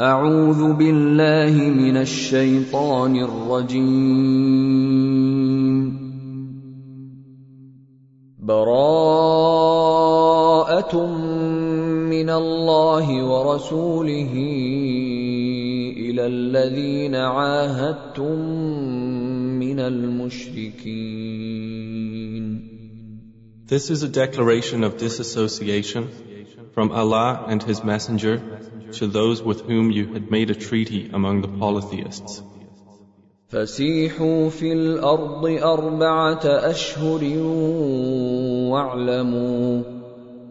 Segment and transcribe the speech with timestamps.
[0.00, 3.88] أعوذ بالله من الشيطان الرجيم.
[8.38, 9.56] براءة
[12.06, 14.34] من الله ورسوله
[15.98, 18.38] إلى الذين عاهدتم
[19.58, 21.18] من المشركين.
[23.66, 26.08] This is a declaration of disassociation
[26.72, 28.40] from Allah and His Messenger.
[28.99, 32.41] to those with whom you had made a treaty among the polytheists.
[33.53, 37.23] فسيحوا في الأرض أربعة أشهر
[38.71, 39.83] واعلموا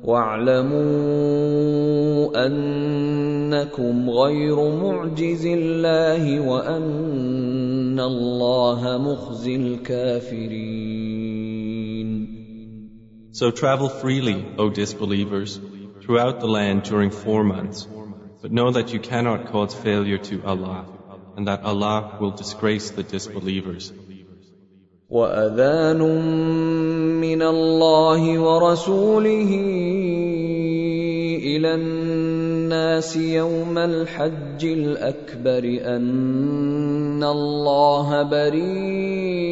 [0.04, 1.52] واعلموا
[2.46, 11.02] أنكم غير معجز الله وأن الله مخزي الكافرين
[13.34, 15.58] So travel freely, O disbelievers,
[16.02, 17.88] throughout the land during four months,
[18.41, 20.85] but know that you cannot cause failure to Allah,
[21.35, 23.91] and that Allah will disgrace the disbelievers.
[25.09, 26.01] واذان
[27.21, 29.51] من الله ورسوله
[31.39, 35.63] إلى الناس يوم الحج الاكبر
[35.95, 39.47] ان الله بريء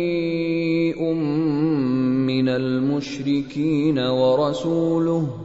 [2.27, 5.44] من المشركين ورسوله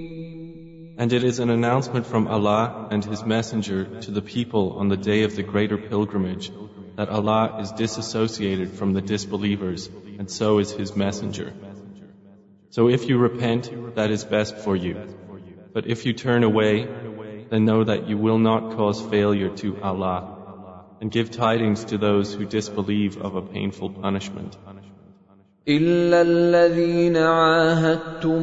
[1.00, 4.96] And it is an announcement from Allah and His Messenger to the people on the
[4.96, 6.50] day of the greater pilgrimage
[6.96, 11.52] that Allah is disassociated from the disbelievers, and so is His Messenger.
[12.70, 14.96] So if you repent, that is best for you.
[15.74, 16.86] But if you turn away,
[17.50, 22.32] then know that you will not cause failure to Allah, and give tidings to those
[22.34, 24.56] who disbelieve of a painful punishment.
[25.68, 28.42] إلا الذين عاهدتم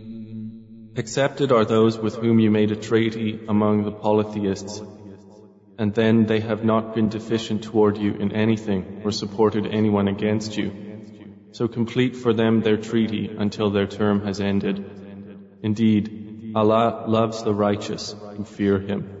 [0.97, 4.81] Accepted are those with whom you made a treaty among the polytheists,
[5.77, 10.57] and then they have not been deficient toward you in anything or supported anyone against
[10.57, 10.73] you.
[11.53, 14.83] So complete for them their treaty until their term has ended.
[15.63, 19.20] Indeed, Allah loves the righteous who fear Him.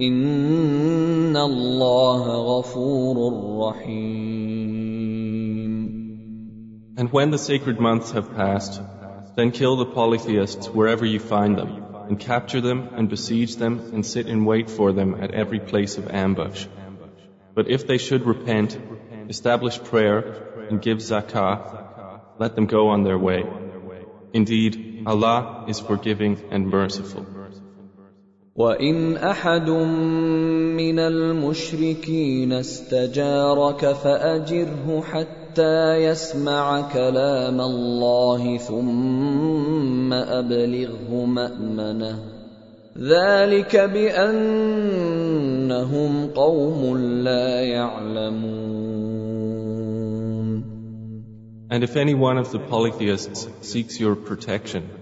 [0.00, 3.16] إن الله غفور
[3.68, 4.96] رحيم
[6.98, 8.80] And when the sacred months have passed,
[9.36, 14.04] then kill the polytheists wherever you find them, and capture them and besiege them and
[14.04, 16.66] sit in wait for them at every place of ambush.
[17.54, 18.78] But if they should repent,
[19.28, 20.18] establish prayer,
[20.70, 23.44] and give zakah, let them go on their way.
[24.32, 27.26] Indeed, Allah is forgiving and merciful.
[28.61, 42.19] وان احد من المشركين استجارك فاجره حتى يسمع كلام الله ثم ابلغه مامنه
[42.97, 45.11] ذلك بانهم
[46.27, 48.91] قوم لا يعلمون
[51.73, 55.00] And if any one of the polytheists seeks your protection,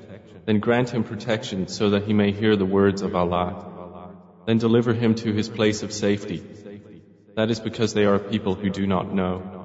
[0.49, 3.49] then grant him protection so that he may hear the words of Allah.
[4.47, 6.43] Then deliver him to his place of safety.
[7.37, 9.65] That is because they are people who do not know.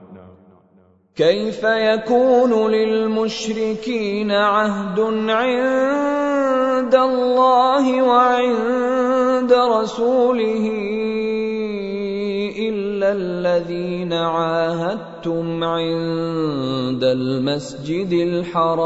[1.16, 5.00] كيف يكون للمشركين عهد
[5.30, 10.66] عند الله وعند رسوله
[12.60, 14.13] الا الذين
[15.24, 18.80] عاهدتم عند المسجد الحرام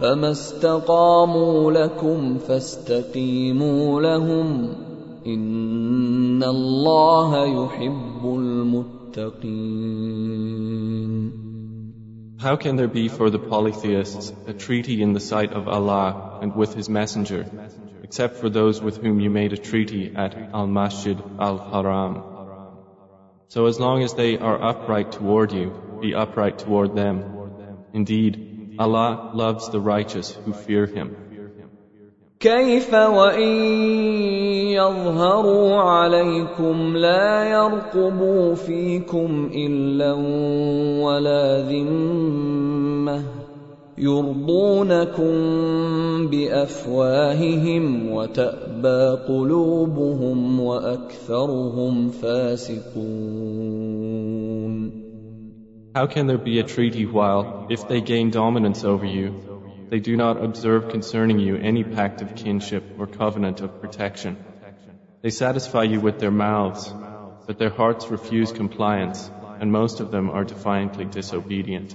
[0.00, 4.74] فما استقاموا لكم فاستقيموا لهم
[5.26, 9.72] ان الله يحب المتقين
[12.38, 16.56] How can there be for the polytheists a treaty in the sight of Allah and
[16.56, 17.46] with His Messenger,
[18.02, 22.32] except for those with whom you made a treaty at Al Masjid Al Haram?
[23.48, 27.16] So as long as they are upright toward you, be upright toward them.
[27.92, 31.16] Indeed, Allah loves the righteous who fear Him.
[32.40, 33.52] كيف وإن
[34.74, 40.12] يظهروا عليكم لا يرقبوا فيكم إلا
[41.04, 43.35] ولا ذمة
[43.98, 45.32] يرضونكم
[46.26, 53.42] بأفواههم وتأبى قلوبهم وأكثرهم فاسقون
[55.94, 59.34] How can there be a treaty while, if they gain dominance over you,
[59.90, 64.38] they do not observe concerning you any pact of kinship or covenant of protection.
[65.20, 66.90] They satisfy you with their mouths,
[67.46, 69.30] but their hearts refuse compliance,
[69.60, 71.94] and most of them are defiantly disobedient.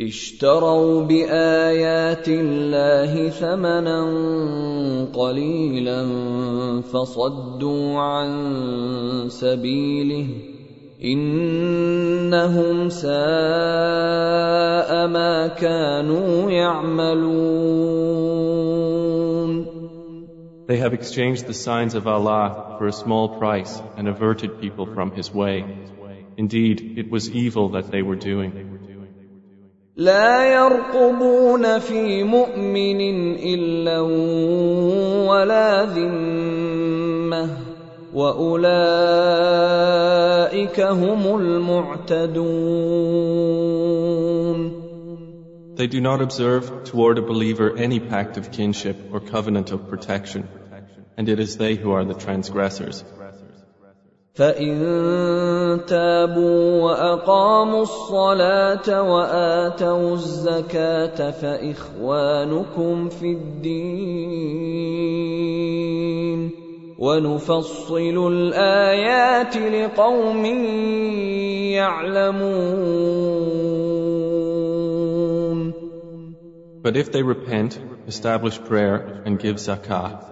[0.00, 4.00] اشتروا بآيات الله ثمنا
[5.14, 6.06] قليلا
[6.82, 8.28] فصدوا عن
[9.28, 10.26] سبيله
[11.04, 13.08] انهم ساء
[15.06, 17.56] ما كانوا يعملون
[20.66, 25.12] They have exchanged the signs of Allah for a small price and averted people from
[25.12, 25.64] His way.
[26.36, 28.75] Indeed, it was evil that they were doing.
[29.96, 33.00] لا يرقبون في مؤمن
[33.36, 34.00] إلا
[35.30, 37.48] ولا ذمه
[38.14, 39.20] واولئك
[40.80, 42.76] هم المعتدون
[45.76, 50.48] They do not observe toward a believer any pact of kinship or covenant of protection,
[51.16, 53.04] and it is they who are the transgressors.
[54.36, 64.26] فإن تابوا وأقاموا الصلاة وآتوا الزكاة فإخوانكم في الدين
[66.98, 70.44] ونفصل الآيات لقوم
[71.72, 72.76] يعلمون
[76.82, 80.22] But if they repent, establish prayer, and give zakah,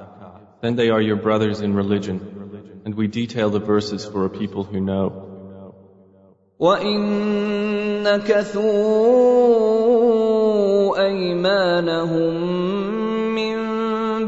[0.61, 2.44] then they are your brothers in religion,
[2.86, 5.26] and we detail the verses for a people who know.
[6.60, 8.60] وَإِن نَكَثُوا
[11.08, 13.00] أَيْمَانَهُمْ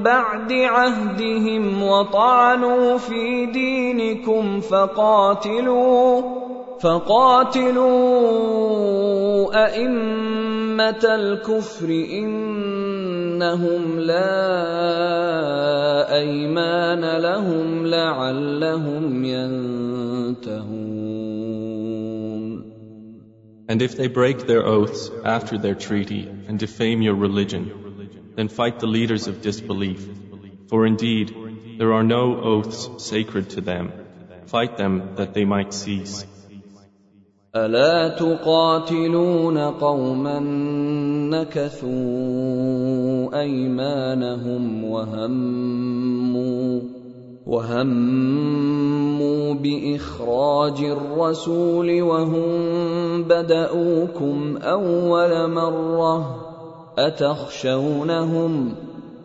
[0.03, 6.21] بعد عهدهم وطعنوا في دينكم فقاتلوا
[6.79, 7.91] فقاتلوا
[9.65, 11.89] أئمة الكفر
[13.35, 14.31] إنهم لا
[16.19, 20.81] أيمان لهم لعلهم ينتهون
[23.69, 27.63] And if they break their oaths after their treaty and defame your religion,
[28.35, 30.05] then fight the leaders of disbelief.
[30.67, 31.33] For indeed,
[31.79, 33.93] there are no oaths sacred to them.
[34.47, 36.25] Fight them that they might cease.
[37.56, 40.38] ألا تقاتلون قوما
[41.30, 41.90] نكثوا
[43.40, 46.80] أيمانهم وهموا
[47.46, 52.52] وهموا بإخراج الرسول وهم
[53.22, 56.42] بدؤوكم أول مرة
[56.98, 58.74] اتخشونهم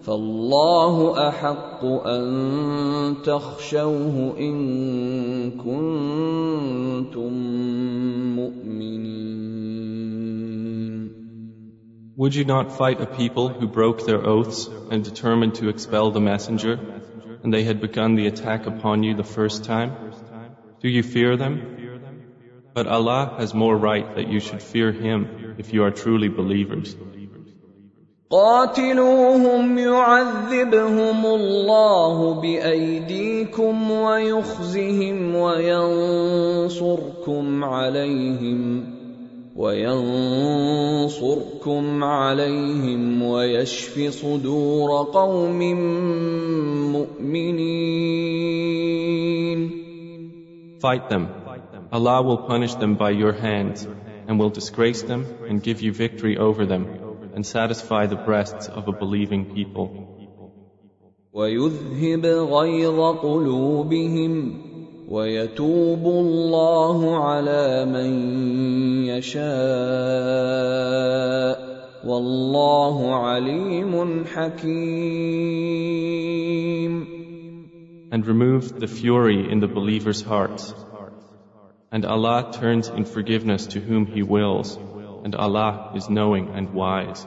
[0.04, 6.01] فالله احق ان تخشوه ان كنتم
[12.21, 16.21] Would you not fight a people who broke their oaths and determined to expel the
[16.21, 16.79] messenger,
[17.43, 19.93] and they had begun the attack upon you the first time?
[20.81, 21.55] Do you fear them?
[22.73, 26.97] But Allah has more right that you should fear Him if you are truly believers.
[28.31, 36.85] قاتلوهم يعذبهم الله بايديكم ويخزهم وينصركم
[37.65, 38.97] عليهم
[39.56, 41.24] وينصركم
[42.04, 45.60] عليهم ويشف صدور قوم
[46.96, 48.42] مؤمنين
[50.82, 51.28] Fight them.
[51.92, 53.88] Allah will punish them by your hands
[54.28, 56.88] and will disgrace them and give you victory over them
[57.36, 59.88] and satisfy the breasts of a believing people.
[61.34, 64.71] ويذهب غيظ قلوبهم
[65.11, 68.11] ويتوب الله على من
[69.07, 69.47] يشاء
[72.07, 75.47] والله عليم حكيم
[78.13, 80.73] and remove the fury in the believers' hearts.
[81.93, 84.79] And Allah turns in forgiveness to whom He wills,
[85.25, 87.27] and Allah is knowing and wise.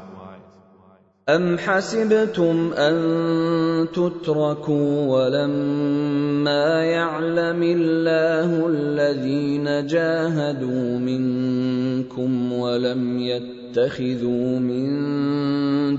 [1.28, 2.96] أم حسبتم أن
[3.92, 14.86] تتركوا ولما يعلم الله الذين جاهدوا منكم ولم يتخذوا من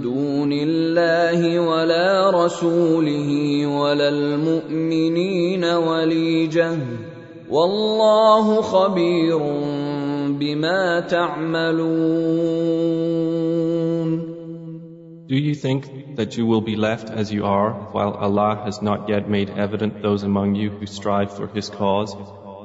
[0.01, 6.77] دون الله ولا رسوله ولا المؤمنين وليجه
[7.49, 9.39] والله خبير
[10.39, 12.65] بما تعملون
[15.30, 19.08] Do you think that you will be left as you are, while Allah has not
[19.08, 22.16] yet made evident those among you who strive for His cause,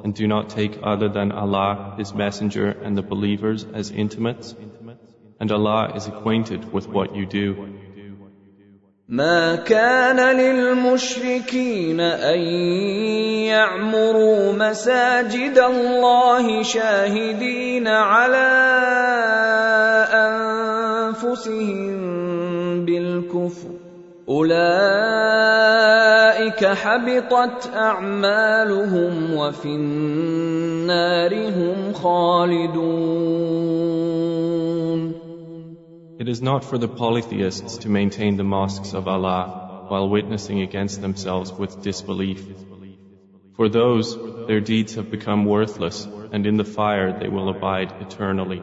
[0.02, 4.54] and do not take other than Allah, His Messenger, and the believers as intimates?
[5.38, 7.48] And Allah is acquainted with what you do.
[9.08, 12.40] ما كان للمشركين ان
[13.46, 18.48] يعمروا مساجد الله شاهدين على
[21.14, 21.99] انفسهم
[23.10, 23.68] بالكفر
[24.28, 24.56] اولئك
[26.64, 33.06] حبطت اعمالهم وفي النار هم خالدون
[36.18, 41.02] It is not for the polytheists to maintain the mosques of Allah while witnessing against
[41.02, 42.42] themselves with disbelief.
[43.56, 44.16] For those,
[44.48, 48.62] their deeds have become worthless, and in the fire they will abide eternally.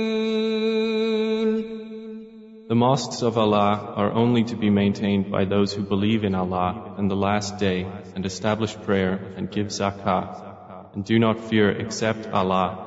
[2.70, 6.94] The mosques of Allah are only to be maintained by those who believe in Allah
[6.98, 12.26] and the last day and establish prayer and give zakah and do not fear except
[12.26, 12.86] Allah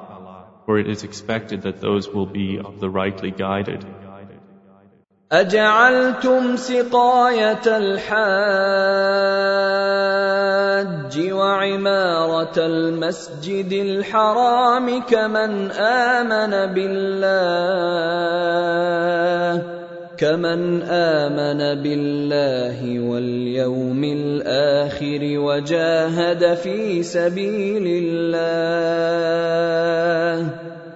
[0.69, 3.83] for it is expected that those will be of the rightly guided.
[5.31, 8.19] أجعلتم سقاية الحاج
[11.32, 18.14] وعمارة المسجد الحرام كمن آمن بالله
[20.16, 29.04] كمن آمن بالله واليوم الآخر وجاهد في سبيل الله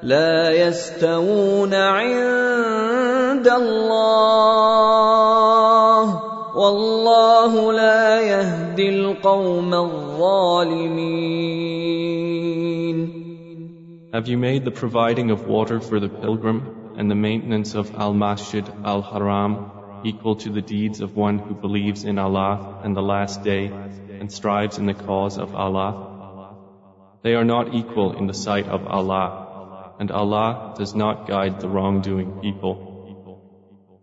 [0.02, 4.58] لا يستوون عند الله.
[6.57, 11.33] والله لا يهدي القوم الظالمين
[14.13, 18.13] Have you made the providing of water for the pilgrim and the maintenance of Al
[18.13, 19.71] Masjid Al Haram
[20.03, 23.71] equal to the deeds of one who believes in Allah and the Last Day
[24.19, 26.09] and strives in the cause of Allah?
[27.23, 31.69] They are not equal in the sight of Allah, and Allah does not guide the
[31.69, 32.87] wrongdoing people.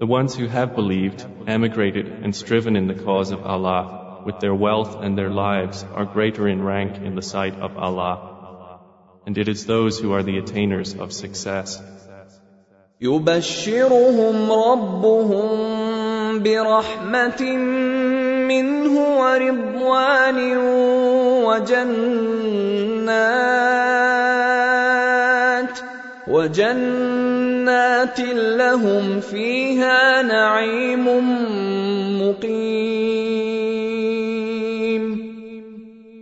[0.00, 4.54] The ones who have believed, emigrated, and striven in the cause of Allah, with their
[4.54, 8.80] wealth and their lives, are greater in rank in the sight of Allah.
[9.26, 11.80] And it is those who are the attainers of success.
[13.02, 15.48] يبشرهم ربهم
[16.42, 17.42] برحمة
[18.48, 20.38] منه ورضوان
[21.46, 22.12] وجنات
[26.28, 27.25] وجنات
[28.72, 31.06] لهم فيها نعيم
[32.22, 33.62] مقيم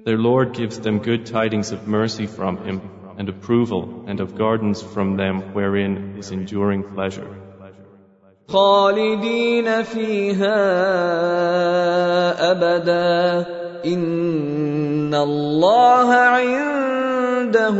[0.07, 2.80] Their Lord gives them good tidings of mercy from Him,
[3.19, 7.28] and approval, and of gardens from them wherein is enduring pleasure.
[8.49, 10.61] خالدين فيها
[12.50, 13.47] أبدا
[13.85, 17.76] إن الله عنده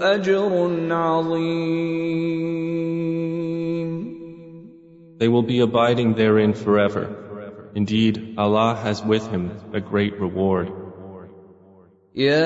[0.00, 0.52] أجر
[0.90, 1.67] عظيم
[5.19, 7.03] They will be abiding therein forever.
[7.75, 10.71] Indeed, Allah has with him a great reward.
[12.15, 12.39] يا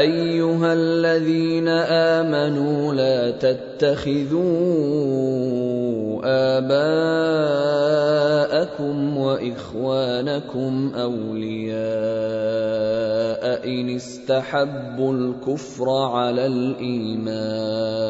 [0.00, 4.40] أيها الذين آمنوا لا تتخذوا
[6.58, 7.96] آباءكم
[9.16, 11.80] وإخوانكم أولياء
[13.66, 18.00] إن استحبوا الكفر على الإيمان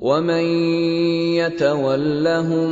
[0.00, 0.44] ومن
[1.36, 2.70] يتولهم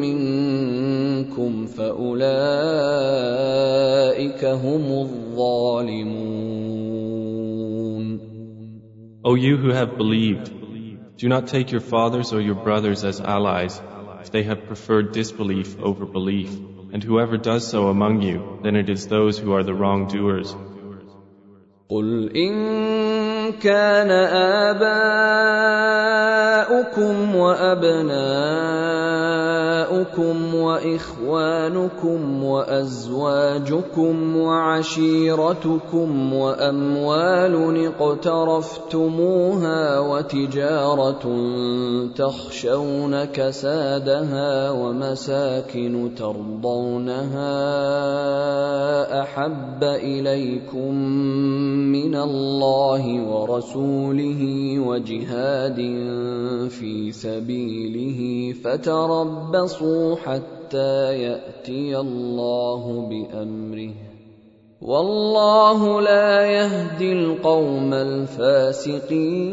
[0.00, 2.36] منكم فاولئك
[4.44, 6.36] هم الظالمون
[9.24, 10.52] O you who have believed,
[11.16, 13.80] do not take your fathers or your brothers as allies
[14.20, 16.50] if they have preferred disbelief over belief.
[16.92, 20.54] And whoever does so among you, then it is those who are the wrongdoers.
[23.63, 24.11] كان
[24.71, 27.91] آباؤكم وأبناؤكم
[30.55, 41.23] وإخوانكم وأزواجكم وعشيرتكم وأموال اقترفتموها وتجارة
[42.15, 47.51] تخشون كسادها ومساكن ترضونها
[49.21, 50.95] أحب إليكم
[51.91, 54.41] من الله ورسوله
[54.79, 55.79] وجهاد
[56.69, 63.93] في سبيله فتربصوا حتى ياتي الله بامره
[64.81, 69.51] والله لا يهدي القوم الفاسقين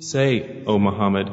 [0.00, 1.28] Say, O Muhammad,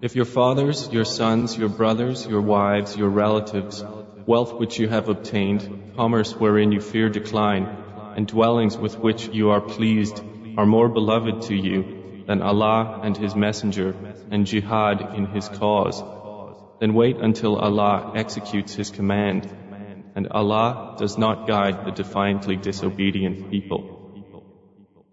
[0.00, 3.84] if your fathers, your sons, your brothers, your wives, your relatives,
[4.26, 5.62] wealth which you have obtained,
[5.96, 7.83] commerce wherein you fear decline,
[8.16, 10.22] and dwellings with which you are pleased
[10.56, 13.94] are more beloved to you than Allah and His Messenger
[14.30, 16.02] and jihad in His cause,
[16.80, 19.48] then wait until Allah executes His command,
[20.14, 23.93] and Allah does not guide the defiantly disobedient people.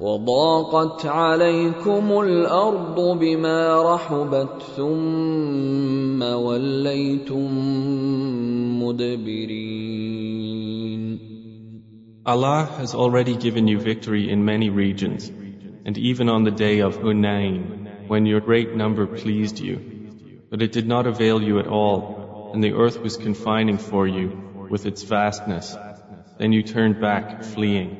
[0.00, 7.50] وضاقت عليكم الارض بما رحبت ثم وليتم
[8.82, 10.16] مدبرين
[12.26, 15.28] Allah has already given you victory in many regions,
[15.86, 19.76] and even on the day of Hunain, when your great number pleased you.
[20.50, 24.66] But it did not avail you at all, and the earth was confining for you
[24.68, 25.76] with its vastness.
[26.38, 27.99] Then you turned back, fleeing.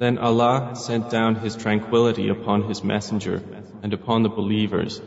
[0.00, 3.42] Then Allah sent down His tranquility upon His Messenger
[3.82, 5.00] and upon the believers,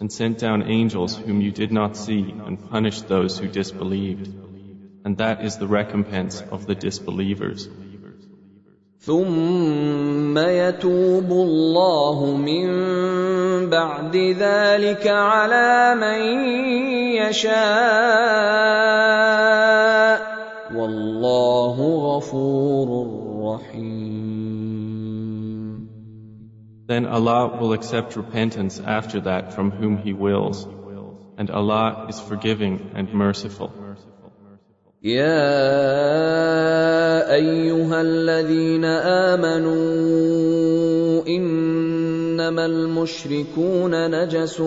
[0.00, 4.28] and sent down angels whom you did not see, and punished those who disbelieved.
[5.04, 7.68] And that is the recompense of the disbelievers.
[9.00, 12.68] ثم يتوب الله من
[13.70, 16.20] بعد ذلك على من
[17.16, 17.60] يشاء
[20.76, 22.88] والله غفور
[23.44, 24.03] رحيم
[26.86, 30.66] Then Allah will accept repentance after that from whom He wills,
[31.38, 33.72] and Allah is forgiving and merciful.
[35.02, 35.40] يا
[37.34, 38.84] ايها الذين
[39.34, 39.80] امنوا
[41.26, 44.62] انما المشركون نجس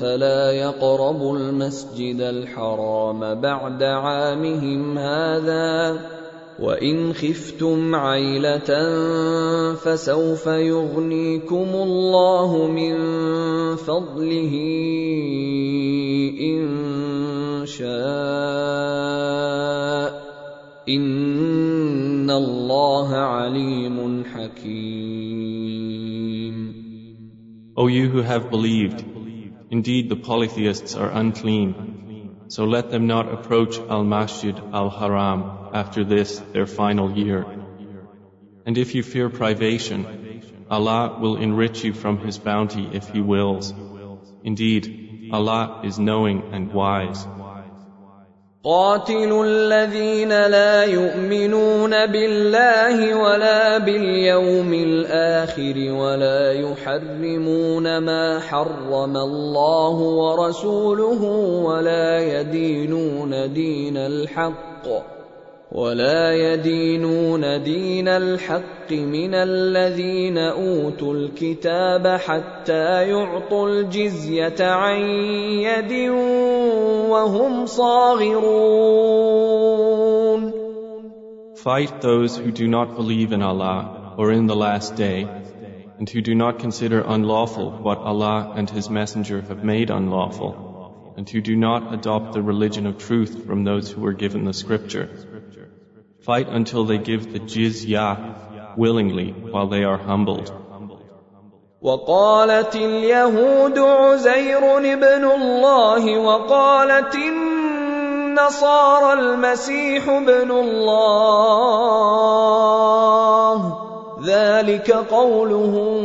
[0.00, 5.98] فلا يقربوا المسجد الحرام بعد عامهم هذا
[6.59, 8.69] وان خفتم عيله
[9.75, 12.95] فسوف يغنيكم الله من
[13.75, 14.53] فضله
[16.41, 16.67] ان
[17.65, 17.89] شاء
[20.89, 25.59] ان الله عليم حكيم
[27.77, 29.05] O you who have believed,
[29.71, 31.69] indeed the polytheists are unclean,
[32.49, 37.44] so let them not approach Al-Masjid Al-Haram after this their final year.
[38.66, 40.06] And if you fear privation,
[40.70, 43.72] Allah will enrich you from His bounty if He wills.
[44.42, 47.26] Indeed, Allah is knowing and wise.
[48.64, 61.22] قاتلوا الذين لا يؤمنون بالله ولا باليوم الاخر ولا يحرمون ما حرم الله ورسوله
[61.64, 64.88] ولا يدينون دين الحق
[65.74, 75.00] ولا يدينون دين الحق من الذين اوتوا الكتاب حتى يعطوا الجزيه عن
[75.66, 76.10] يد
[77.10, 78.94] وهم صاغرون
[81.56, 85.26] Fight those who do not believe in Allah or in the last day,
[85.98, 91.26] and who do not consider unlawful what Allah and His Messenger have made unlawful, and
[91.28, 95.08] who do not adopt the religion of truth from those who were given the scripture.
[96.20, 100.52] Fight until they give the jizya willingly while they are humbled.
[101.82, 107.14] وقالت اليهود عزير ابن الله وقالت
[108.34, 111.94] النصارى المسيح ابن الله
[114.24, 116.02] ذلك قولهم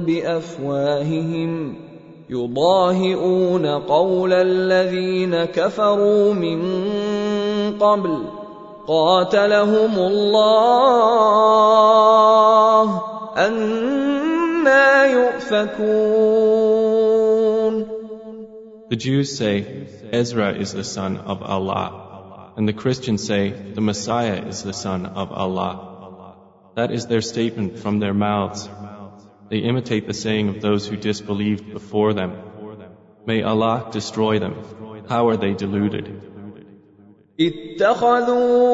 [0.00, 1.76] بافواههم
[2.30, 6.60] يضاهئون قول الذين كفروا من
[7.78, 8.35] قبل
[8.86, 11.32] قاتلهم الله
[13.36, 16.52] أنا يؤفكون
[18.90, 24.42] The Jews say, Ezra is the son of Allah, and the Christians say, the Messiah
[24.46, 26.36] is the son of Allah.
[26.76, 28.68] That is their statement from their mouths.
[29.48, 32.36] They imitate the saying of those who disbelieved before them.
[33.24, 34.56] May Allah destroy them.
[35.08, 36.25] How are they deluded?
[37.39, 38.73] اتخذوا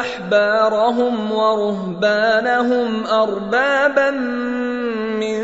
[0.00, 4.10] أحبارهم ورهبانهم أربابا
[5.20, 5.42] من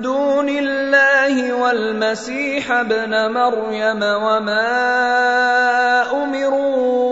[0.00, 4.70] دون الله والمسيح ابن مريم وما
[6.22, 7.08] أمروا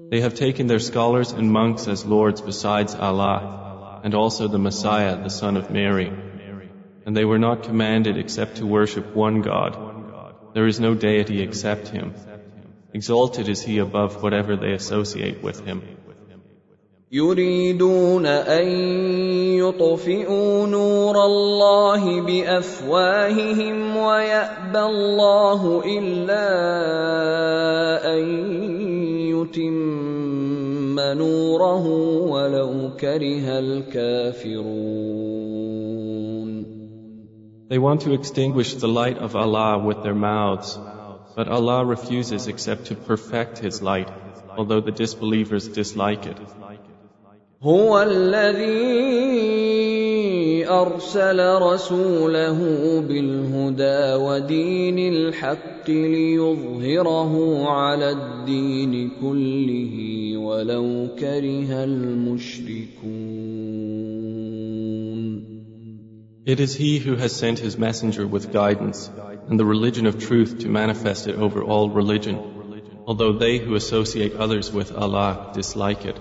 [0.08, 5.16] They have taken their scholars and monks as lords besides Allah, and also the Messiah,
[5.20, 6.12] the son of Mary.
[7.04, 9.72] And they were not commanded except to worship one God.
[10.54, 12.14] There is no deity except Him.
[12.94, 15.82] Exalted is He above whatever they associate with Him.
[17.13, 18.67] يريدون ان
[19.59, 26.47] يطفئوا نور الله بافواههم ويابى الله الا
[28.15, 28.23] ان
[29.27, 31.87] يتم نوره
[32.31, 35.11] ولو كره الكافرون
[37.67, 40.79] They want to extinguish the light of Allah with their mouths,
[41.35, 44.09] but Allah refuses except to perfect His light,
[44.57, 46.37] although the disbelievers dislike it.
[47.62, 49.26] هو الذي
[50.68, 52.58] ارسل رسوله
[53.08, 63.46] بالهدى ودين الحق ليظهره على الدين كله ولو كره المشركون
[66.46, 69.10] It is He who has sent His messenger with guidance
[69.48, 72.38] and the religion of truth to manifest it over all religion,
[73.04, 76.20] although they who associate others with Allah dislike it.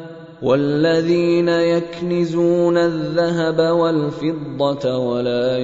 [0.41, 5.57] والذين يكنزون الذهب والفضة ولا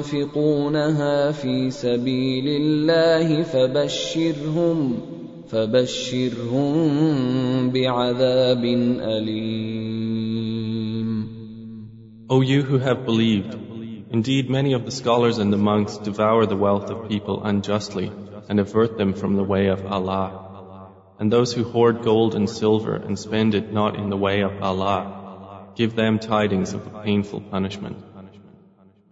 [0.00, 5.00] ينفقونها في سبيل الله فبشرهم
[5.48, 6.70] فبشرهم
[7.70, 8.64] بعذاب
[9.00, 10.12] أليم
[12.28, 13.54] O you who have believed,
[14.10, 18.10] indeed many of the scholars and the monks devour the wealth of people unjustly
[18.48, 20.51] and avert them from the way of Allah.
[21.21, 24.61] And those who hoard gold and silver and spend it not in the way of
[24.61, 27.97] Allah, give them tidings of a painful punishment.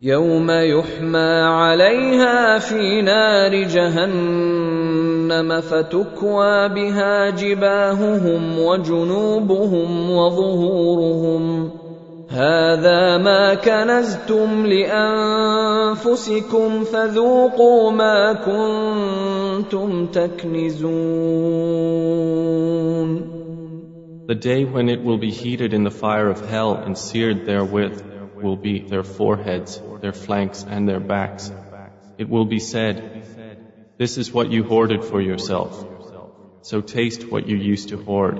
[0.02, 11.72] يوم يحمى عليها في نار جهنم فتكوى بها جباههم وجنوبهم وظهورهم
[12.30, 16.04] هذا ما كنزتم لانفسكم
[16.84, 21.36] فذوقوا ما كنتم تكنزون
[24.28, 28.02] The day when it will be heated in the fire of hell and seared therewith
[28.42, 31.52] will be their foreheads, their flanks, and their backs.
[32.18, 32.96] It will be said,
[34.00, 35.86] This is what you hoarded for yourself.
[36.64, 38.40] So taste what you used to hoard.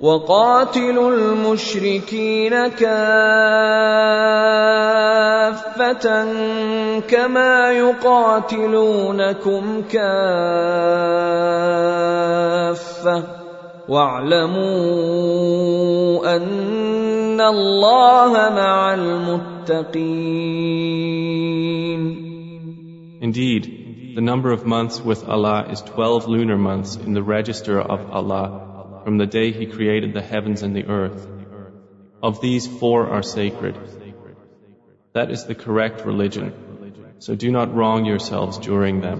[0.00, 2.88] وقاتلوا المشركين كافة
[7.08, 10.38] كما يقاتلونكم كافة
[13.88, 14.66] واعلموا
[16.36, 20.28] أن الله مع المتقين
[23.20, 28.08] Indeed, the number of months with Allah is 12 lunar months in the register of
[28.12, 28.67] Allah
[29.07, 31.27] from the day He created the heavens and the earth.
[32.21, 33.77] Of these, four are sacred.
[35.13, 36.53] That is the correct religion.
[37.19, 39.19] So do not wrong yourselves during them.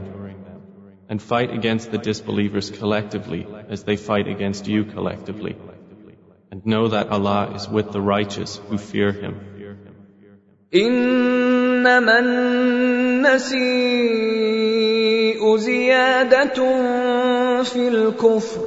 [1.09, 5.55] And fight against the disbelievers collectively as they fight against you collectively.
[6.49, 9.35] And know that Allah is with the righteous who fear Him.
[10.73, 13.53] إنما النسيء
[15.57, 16.53] زيادة
[17.63, 18.66] في الكفر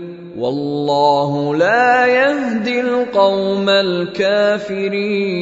[0.40, 5.36] والله لا يهدي القوم الكافرين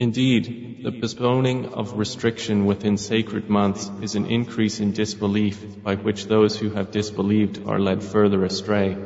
[0.00, 6.26] Indeed, the postponing of restriction within sacred months is an increase in disbelief by which
[6.26, 8.96] those who have disbelieved are led further astray.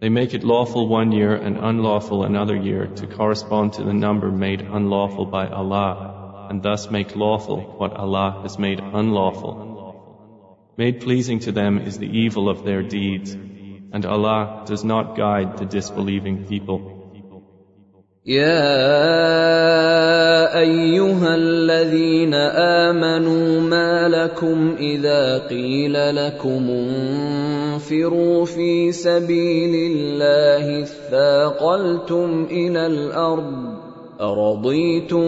[0.00, 4.30] They make it lawful one year and unlawful another year to correspond to the number
[4.30, 9.69] made unlawful by Allah, and thus make lawful what Allah has made unlawful.
[10.77, 15.57] Made pleasing to them is the evil of their deeds, and Allah does not guide
[15.57, 16.97] the disbelieving people.
[18.25, 18.61] يا
[20.59, 33.81] أيها الذين آمنوا ما لكم إذا قيل لكم انفروا في سبيل الله اثاقلتم إلى الأرض
[34.21, 35.27] أرضيتم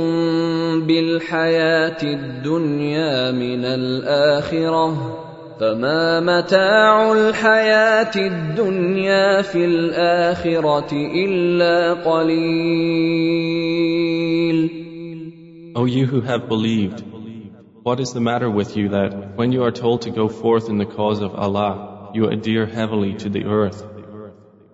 [0.87, 5.22] بالحياة الدنيا من الآخرة
[5.60, 13.48] فما متاع الحياه الدنيا في الاخره الا قليل
[15.74, 17.04] O you who have believed,
[17.84, 20.78] what is the matter with you that, when you are told to go forth in
[20.78, 23.84] the cause of Allah, you adhere heavily to the earth?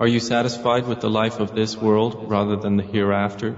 [0.01, 3.55] Are you satisfied with the life of this world rather than the hereafter?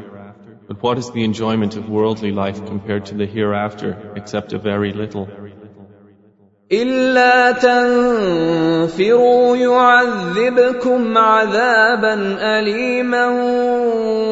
[0.69, 4.93] But what is the enjoyment of worldly life compared to the hereafter except a very
[4.93, 5.29] little?
[6.72, 12.14] إلا تنفروا يعذبكم عذابا
[12.60, 13.26] أليما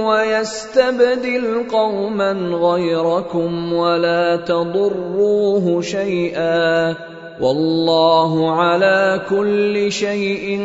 [0.07, 6.95] ويستبدل قوما غيركم ولا تضروه شيئا
[7.41, 10.59] والله على كل شيء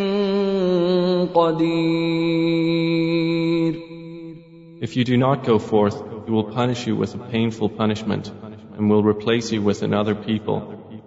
[1.35, 2.85] قدير
[4.81, 8.31] If you do not go forth, he will punish you with a painful punishment
[8.77, 10.63] and will replace you with another people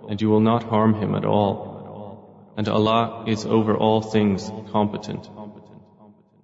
[0.09, 2.55] and you will not harm him at all.
[2.57, 5.29] And Allah is over all things competent.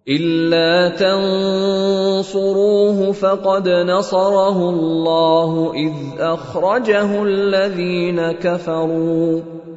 [0.09, 0.89] إلا
[2.19, 2.33] تنصروه
[3.13, 9.41] فقد نصره الله إذ أخرجه الذين كفروا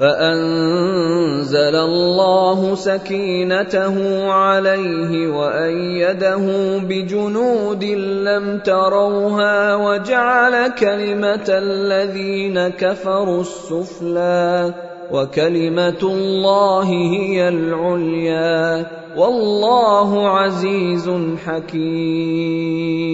[0.00, 14.74] فأنزل الله سكينته عليه وأيده بجنود لم تروها وجعل كلمة الذين كفروا السفلى
[15.12, 21.10] وكلمة الله هي العليا والله عزيز
[21.46, 23.08] حكيم.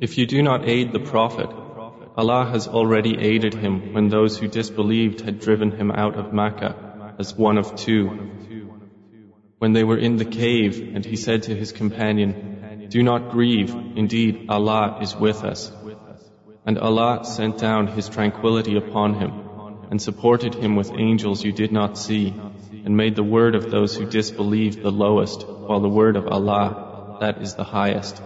[0.00, 1.50] If you do not aid the Prophet,
[2.20, 7.14] Allah has already aided him when those who disbelieved had driven him out of Makkah
[7.18, 8.08] as one of two.
[9.56, 13.74] When they were in the cave and he said to his companion, Do not grieve,
[13.96, 15.72] indeed Allah is with us.
[16.66, 19.30] And Allah sent down His tranquility upon him
[19.90, 22.34] and supported him with angels you did not see
[22.84, 27.16] and made the word of those who disbelieved the lowest while the word of Allah,
[27.20, 28.22] that is the highest.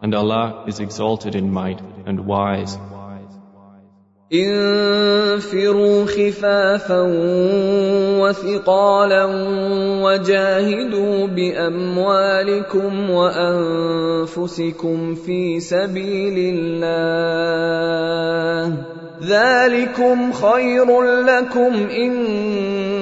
[0.00, 2.78] And Allah is exalted in might and wise.
[4.32, 7.02] انفروا خفافا
[8.20, 9.24] وثقالا
[10.04, 14.34] وجاهدوا بأموالكم وأنفسكم
[15.14, 17.08] في سبيل الله
[19.22, 22.12] ذلكم خير لكم إن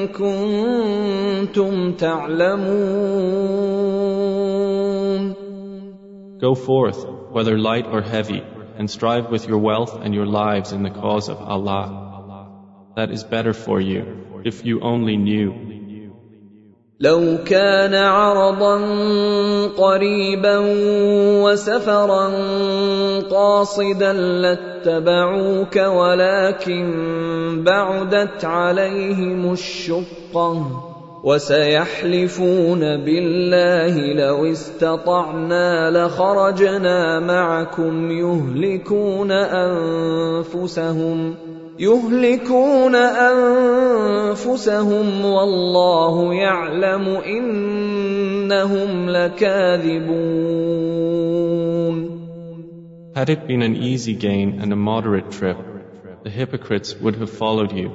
[0.08, 3.16] كنتم تعلمون.
[6.38, 8.42] Go forth, whether light or heavy,
[8.78, 11.84] and strive with your wealth and your lives in the cause of Allah.
[12.96, 15.66] That is better for you, if you only knew.
[17.00, 18.76] لو كان عرضا
[19.76, 20.58] قريبا
[21.44, 22.28] وسفرا
[23.30, 26.84] قاصدا لاتبعوك ولكن
[27.64, 39.32] بعدت عليهم الشقه وسيحلفون بالله لو استطعنا لخرجنا معكم يهلكون
[40.46, 41.34] انفسهم
[41.78, 42.94] يهلكون
[44.34, 50.56] انفسهم والله يعلم انهم لكاذبون
[53.16, 55.56] Had it been an easy gain and a moderate trip,
[56.22, 57.90] the hypocrites would have followed you,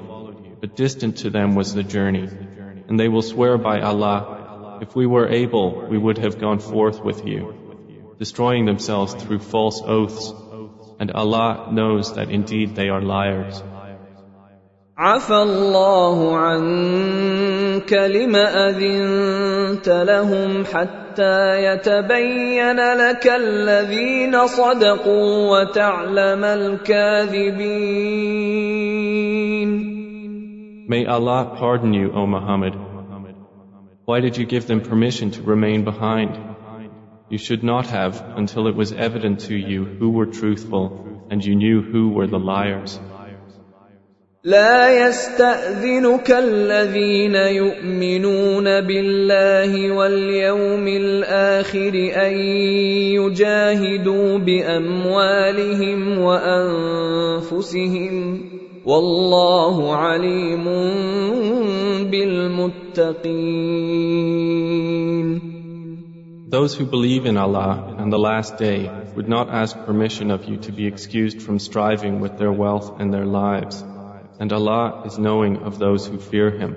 [0.60, 2.28] but distant to them was the journey.
[2.91, 7.03] And they will swear by Allah, if we were able, we would have gone forth
[7.03, 7.55] with you,
[8.19, 10.33] destroying themselves through false oaths.
[10.99, 13.63] And Allah knows that indeed they are liars.
[14.99, 28.07] عفى الله عنك لم أذنت لهم حتى يتبين لك الذين صدقوا وتعلم الكاذبين
[30.91, 32.75] May Allah pardon you, O Muhammad.
[34.05, 36.39] Why did you give them permission to remain behind?
[37.29, 41.57] You should not have until it was evident to you who were truthful and you
[41.57, 43.01] knew who were the liars.
[44.47, 52.33] لا يستأذنك الذين يؤمنون بالله واليوم الآخر أن
[53.19, 57.77] يجاهدوا بأموالهم وأنفسهم
[58.87, 60.65] والله عليم
[62.11, 63.57] بالمتقين
[66.49, 70.59] Those who believe in Allah and the last day would not ask permission of you
[70.59, 73.85] to be excused from striving with their wealth and their lives.
[74.39, 76.77] And Allah is knowing of those who fear Him.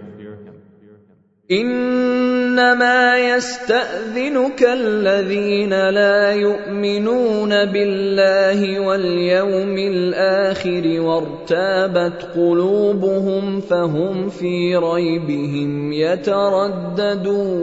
[2.55, 17.55] انما يستاذنك الذين لا يؤمنون بالله واليوم الآخر وارتابت قلوبهم فهم في ريبهم يترددون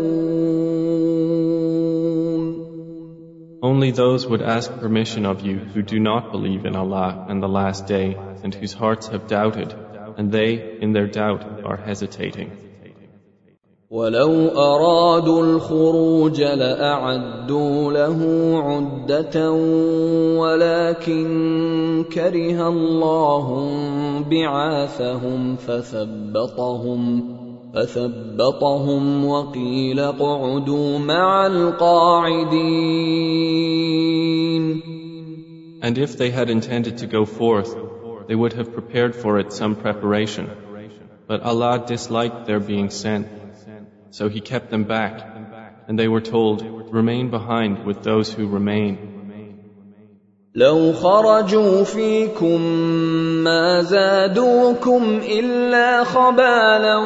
[3.64, 7.48] Only those would ask permission of you who do not believe in Allah and the
[7.48, 9.74] last day and whose hearts have doubted,
[10.18, 12.71] and they, in their doubt, are hesitating.
[13.92, 18.20] ولو أرادوا الخروج لأعدوا له
[18.58, 19.52] عدة
[20.40, 21.26] ولكن
[22.14, 23.48] كره الله
[24.32, 27.02] بعاثهم فثبطهم
[27.74, 32.92] فثبطهم وقيل اقعدوا مع القاعدين
[35.84, 37.76] And if they had intended to go forth,
[38.28, 40.50] they would have prepared for it some preparation.
[41.28, 43.41] But Allah disliked their being sent.
[44.11, 45.15] So he kept them back,
[45.89, 49.17] and they were told, Remain behind with those who remain.
[50.57, 52.61] لو خرجوا فيكم
[53.45, 56.97] ما زادوكم الا خبالا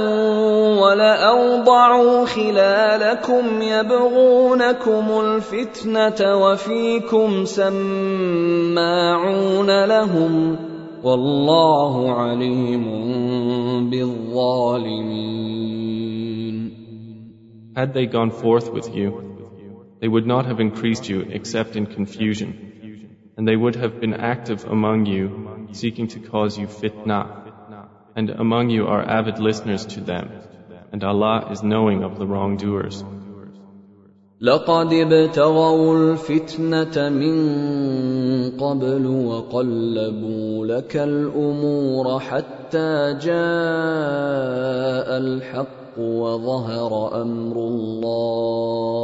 [0.83, 8.91] ولاوضعوا خلالكم يبغونكم الفتنه وفيكم سماعون
[9.85, 10.57] لهم
[11.03, 12.85] والله عليم
[13.91, 15.51] بالظالمين
[17.77, 19.09] Had they gone forth with you,
[20.01, 22.71] they would not have increased you except in confusion.
[23.41, 25.27] and they would have been active among you,
[25.73, 27.21] seeking to cause you fitna.
[28.15, 30.27] And among you are avid listeners to them,
[30.93, 33.03] and Allah is knowing of the wrongdoers.
[34.41, 37.37] لقد ابتغوا الفتنة من
[38.59, 49.01] قبل وقلبوا لك الأمور حتى جاء الحق وظهر أمر الله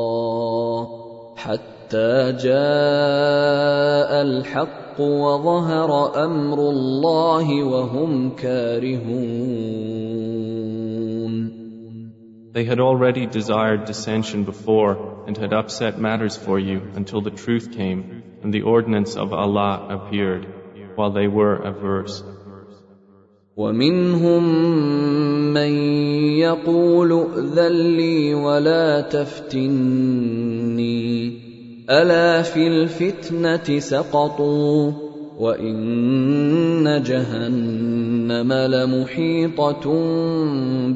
[1.37, 9.77] حتى حتى جاء الحق وظهر امر الله وهم كارهون
[12.53, 17.71] They had already desired dissension before and had upset matters for you until the truth
[17.71, 20.47] came and the ordinance of Allah appeared
[20.97, 22.25] while they were averse.
[23.58, 24.44] ومنهم
[25.54, 25.74] من
[26.40, 29.72] يقول ائذن لي ولا تفتني
[31.90, 34.92] الا في الفتنه سقطوا
[35.40, 39.84] وان جهنم لمحيطه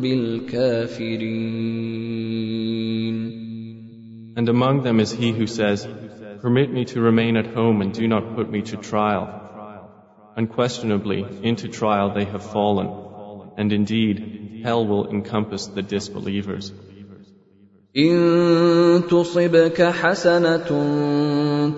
[0.01, 1.55] بالكافرين
[4.37, 5.87] And among them is he who says,
[6.41, 9.44] Permit me to remain at home and do not put me to trial.
[10.36, 12.88] Unquestionably, into trial they have fallen,
[13.56, 16.72] and indeed, hell will encompass the disbelievers.
[17.96, 20.70] ان تصبك حسنه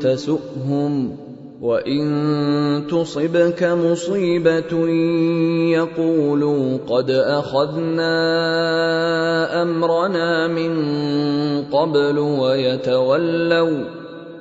[0.01, 1.17] تسؤهم
[1.61, 4.89] وان تصبك مصيبه
[5.73, 8.13] يقولوا قد اخذنا
[9.63, 10.73] امرنا من
[11.65, 13.85] قبل ويتولوا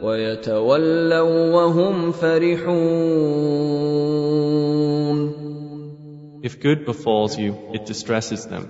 [0.01, 3.51] ويتولوا وهم فرحون
[6.43, 8.67] If good befalls you, it distresses them.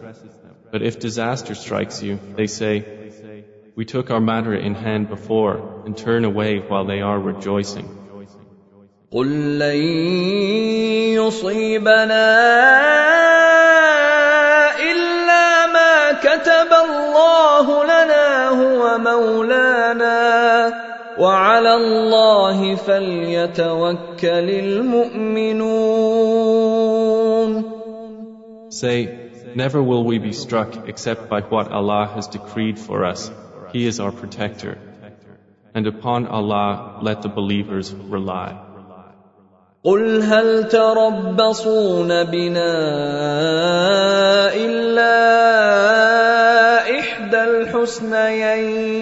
[0.72, 2.76] But if disaster strikes you, they say,
[3.78, 7.88] We took our matter in hand before and turn away while they are rejoicing.
[9.12, 9.76] قل لن
[11.16, 12.26] يصيبنا
[21.76, 25.62] وعلى الله فليتوكل المؤمنون
[28.70, 29.00] Say,
[29.54, 33.30] Never will we be struck except by what Allah has decreed for us.
[33.74, 34.78] He is our protector.
[35.76, 38.56] And upon Allah let the believers rely.
[39.84, 42.74] قل هل تربصون بنا
[44.56, 45.18] إلا
[47.00, 49.02] إحدى الحسنيين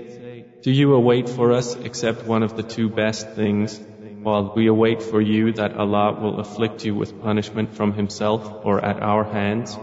[0.62, 3.80] Do you await for us except one of the two best things,
[4.22, 8.84] while we await for you that Allah will afflict you with punishment from Himself or
[8.84, 9.78] at our hands?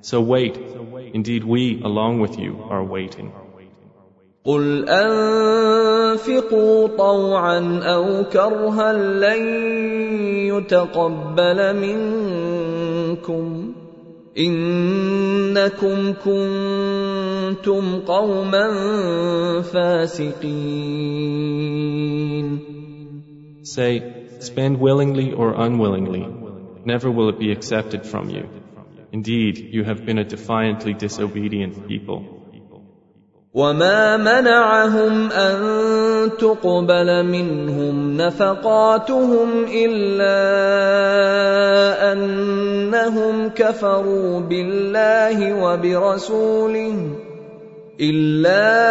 [0.00, 0.56] So wait,
[1.12, 3.32] indeed we along with you are waiting.
[4.44, 9.42] قل أنفقوا طوعا أو كرها لن
[10.50, 13.72] يتقبل منكم
[14.38, 16.85] انكم كنتم
[18.06, 18.66] قوما
[19.62, 21.12] فاسقين
[23.64, 24.02] Say,
[24.40, 26.26] spend willingly or unwillingly,
[26.84, 28.48] never will it be accepted from you.
[29.12, 32.42] Indeed, you have been a defiantly disobedient people.
[33.54, 35.56] وما منعهم ان
[36.38, 40.42] تقبل منهم نفقاتهم الا
[42.12, 46.96] انهم كفروا بالله وبرسوله
[48.01, 48.83] إلا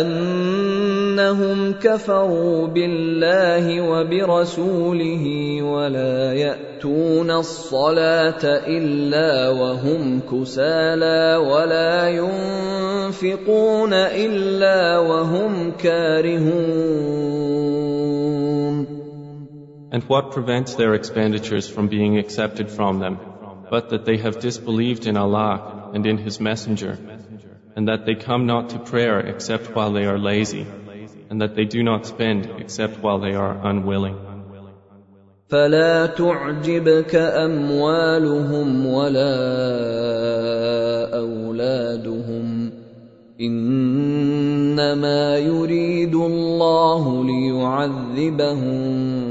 [0.00, 5.24] أنهم كفروا بالله وبرسوله
[5.62, 17.24] ولا يأتون الصلاة إلا وهم كسالى ولا ينفقون إلا وهم كارهون.
[19.92, 23.20] And what prevents their expenditures from being accepted from them,
[23.69, 26.97] but that they have disbelieved in Allah and in His Messenger,
[27.75, 30.65] and that they come not to prayer except while they are lazy,
[31.29, 34.17] and that they do not spend except while they are unwilling.
[35.49, 39.35] فلا تعجبك اموالهم ولا
[41.17, 42.71] اولادهم
[43.41, 49.22] انما يريد الله ليعذبهم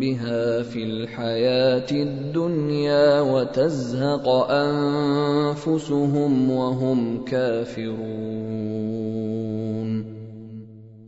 [0.00, 8.62] بها في الحياه الدنيا وتزهق انفسهم وهم كافرون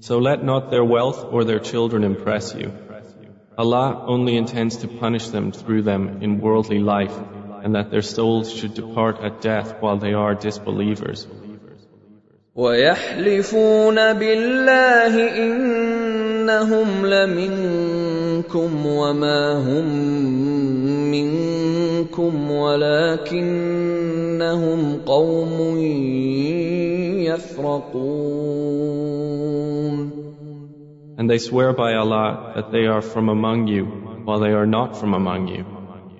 [0.00, 2.70] So let not their wealth or their children impress you.
[3.56, 7.16] Allah only intends to punish them through them in worldly life,
[7.62, 11.26] and that their souls should depart at death while they are disbelievers.
[12.54, 17.87] ويحلفون بالله إنهم لمنكم
[18.86, 19.86] وما هم
[21.10, 23.80] منكم ولكنهم
[25.06, 25.78] قوم
[27.28, 28.44] يفرقون
[31.16, 33.84] And they swear by Allah that they are from among you,
[34.24, 35.64] while they are not from among you.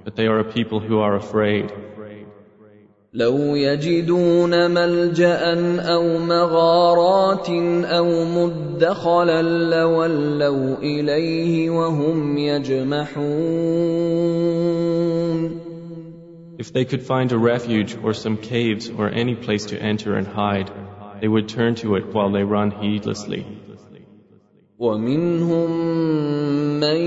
[0.05, 1.73] But they are a people who are afraid.
[3.14, 5.36] لو يجدون ملجا
[5.94, 7.50] أو مغارات
[7.86, 13.50] أو مدخلا لولوا اليه وهم يجمحون
[16.60, 20.28] If they could find a refuge or some caves or any place to enter and
[20.28, 20.70] hide,
[21.22, 23.46] they would turn to it while they run heedlessly.
[24.80, 25.72] ومنهم
[26.80, 26.98] من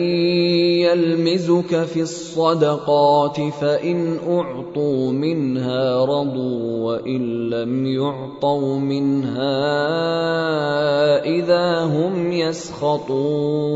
[0.92, 9.58] يلمزك في الصدقات فان اعطوا منها رضوا وان لم يعطوا منها
[11.26, 13.68] اذا هم يسخطون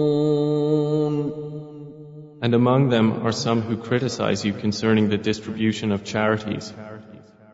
[2.43, 6.74] And among them are some who criticize you concerning the distribution of charities.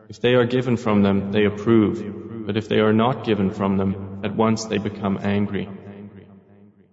[0.08, 2.02] If they are given from them, they approve,
[2.46, 5.68] but if they are not given from them, at once they become angry.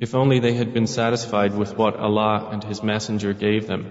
[0.00, 3.82] If only they had been satisfied with what Allah and His Messenger gave them,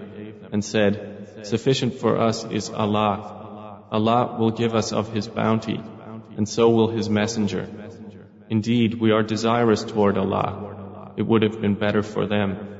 [0.52, 3.84] and said, Sufficient for us is Allah.
[3.92, 5.80] Allah will give us of His bounty,
[6.36, 7.68] and so will His Messenger.
[8.48, 11.12] Indeed, we are desirous toward Allah.
[11.16, 12.79] It would have been better for them.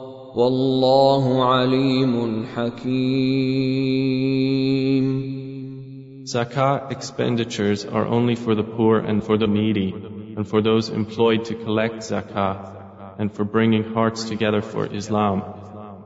[0.36, 3.96] والله عليم حكيم
[6.26, 9.92] Zakah expenditures are only for the poor and for the needy,
[10.36, 15.44] and for those employed to collect zakah, and for bringing hearts together for Islam,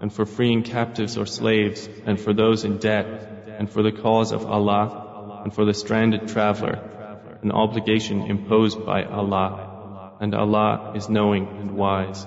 [0.03, 3.07] and for freeing captives or slaves, and for those in debt,
[3.59, 6.78] and for the cause of Allah, and for the stranded traveler,
[7.43, 12.26] an obligation imposed by Allah, and Allah is knowing and wise.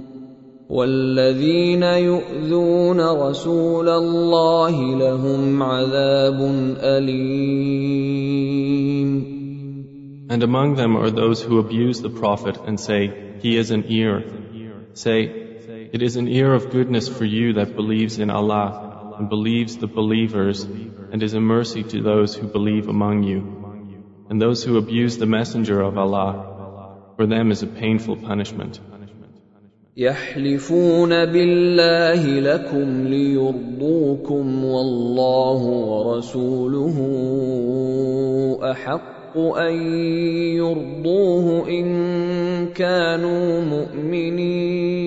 [0.70, 6.40] والذين يؤذون رسول الله لهم عذاب
[6.80, 8.16] أليم
[10.28, 14.24] And among them are those who abuse the Prophet and say, He is an ear.
[14.92, 15.22] Say,
[15.92, 19.86] It is an ear of goodness for you that believes in Allah and believes the
[19.86, 23.40] believers and is a mercy to those who believe among you.
[24.28, 26.34] And those who abuse the Messenger of Allah,
[27.16, 28.80] for them is a painful punishment.
[29.96, 36.96] يحلفون بالله لكم ليرضوكم والله ورسوله
[38.70, 39.74] احق ان
[40.56, 41.86] يرضوه ان
[42.74, 45.06] كانوا مؤمنين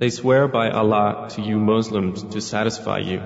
[0.00, 3.20] They swear by Allah to you Muslims to satisfy you.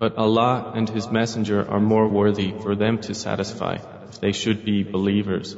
[0.00, 3.74] But Allah and His Messenger are more worthy for them to satisfy
[4.08, 5.54] if they should be believers.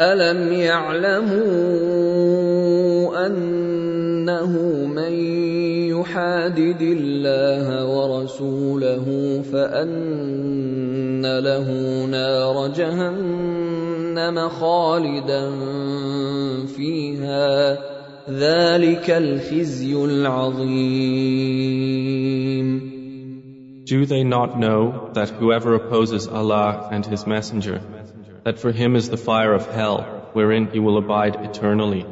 [0.00, 1.36] ألم يعلموا
[3.26, 4.52] أنه
[4.86, 5.12] من
[5.94, 9.06] يحادد الله ورسوله
[9.52, 11.68] فأن له
[12.04, 15.50] نار جهنم خالدا
[16.66, 17.78] فيها
[18.30, 21.34] ذلك الخزي العظيم
[23.86, 27.82] Do they not know that whoever opposes Allah and His Messenger,
[28.43, 32.05] that for him is the fire of hell, wherein he will abide eternally?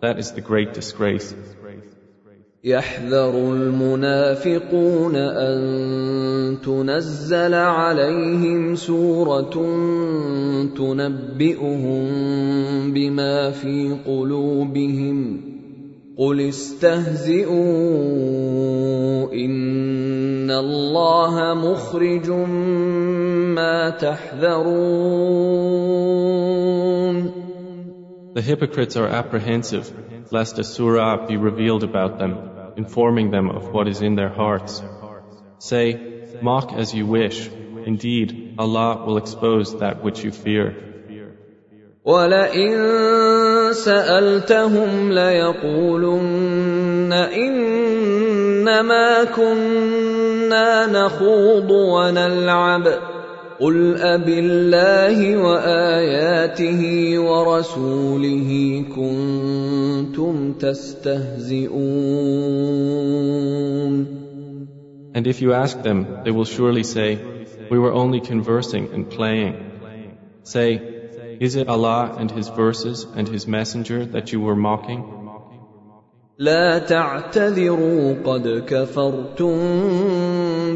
[0.00, 1.34] That is the great disgrace.
[2.64, 9.54] يحذر المنافقون أن تنزل عليهم سورة
[10.76, 12.04] تنبئهم
[12.92, 15.53] بما في قلوبهم
[16.18, 17.50] قل استهزئوا
[19.32, 22.30] إن الله مخرج
[23.56, 25.20] ما تحذرون
[28.32, 29.92] The hypocrites are apprehensive
[30.32, 32.38] lest a surah be revealed about them,
[32.76, 34.82] informing them of what is in their hearts.
[35.58, 35.84] Say,
[36.42, 37.48] mock as you wish.
[37.86, 40.74] Indeed, Allah will expose that which you fear.
[42.04, 43.43] ولئن
[43.73, 52.87] سألتهم ليقولن إنما كنا نخوض ونلعب
[53.59, 56.81] قل أب الله وآياته
[57.19, 61.85] ورسوله كنتم تستهزئون
[65.15, 67.17] And if you ask them, they will surely say,
[67.71, 69.55] We were only conversing and playing.
[70.43, 70.94] Say,
[71.39, 75.03] Is it Allah and His verses and His Messenger that you were mocking?
[76.39, 79.57] لا تعتذروا قد كفرتم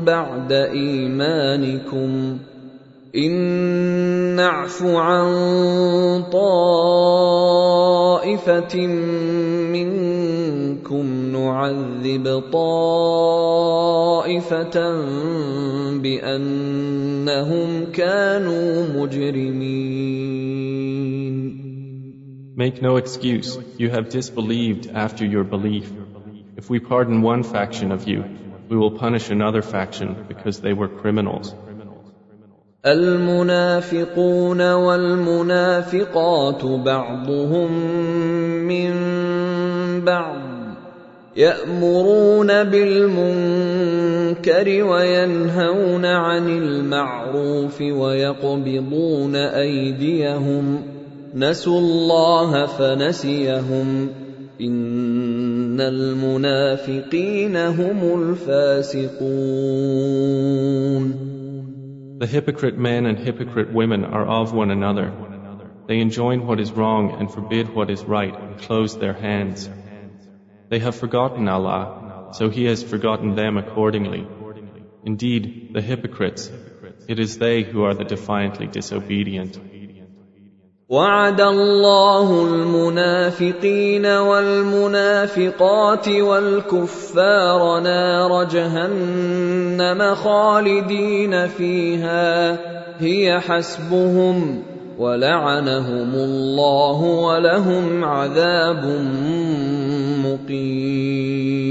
[0.05, 2.37] بعد إيمانكم
[3.15, 3.31] إن
[4.35, 7.57] نعف عن طائفة
[9.67, 13.49] منكم نعذب طائفة
[15.99, 20.28] بأنهم كانوا مجرمين
[22.58, 25.90] Make no excuse, you have disbelieved after your belief.
[26.56, 28.24] If we pardon one faction of you,
[28.68, 31.54] we will punish another faction because they were criminals.
[32.86, 37.72] المنافقون والمنافقات بعضهم
[38.68, 38.90] من
[40.04, 40.40] بعض
[41.36, 44.04] يأمرون بالمنكر
[44.84, 50.82] وينهون عن المعروف ويقبضون أيديهم
[51.38, 54.08] نسوا الله فنسيهم
[54.60, 59.64] إن المنافقين هم الفاسقون
[62.16, 65.12] The hypocrite men and hypocrite women are of one another.
[65.88, 69.68] They enjoin what is wrong and forbid what is right and close their hands.
[70.70, 74.26] They have forgotten Allah, so He has forgotten them accordingly.
[75.04, 76.50] Indeed, the hypocrites,
[77.08, 79.58] it is they who are the defiantly disobedient.
[80.89, 92.59] وعد الله المنافقين والمنافقات والكفار نار جهنم خالدين فيها
[92.99, 94.63] هي حسبهم
[94.97, 98.85] ولعنهم الله ولهم عذاب
[100.25, 101.69] مقيم.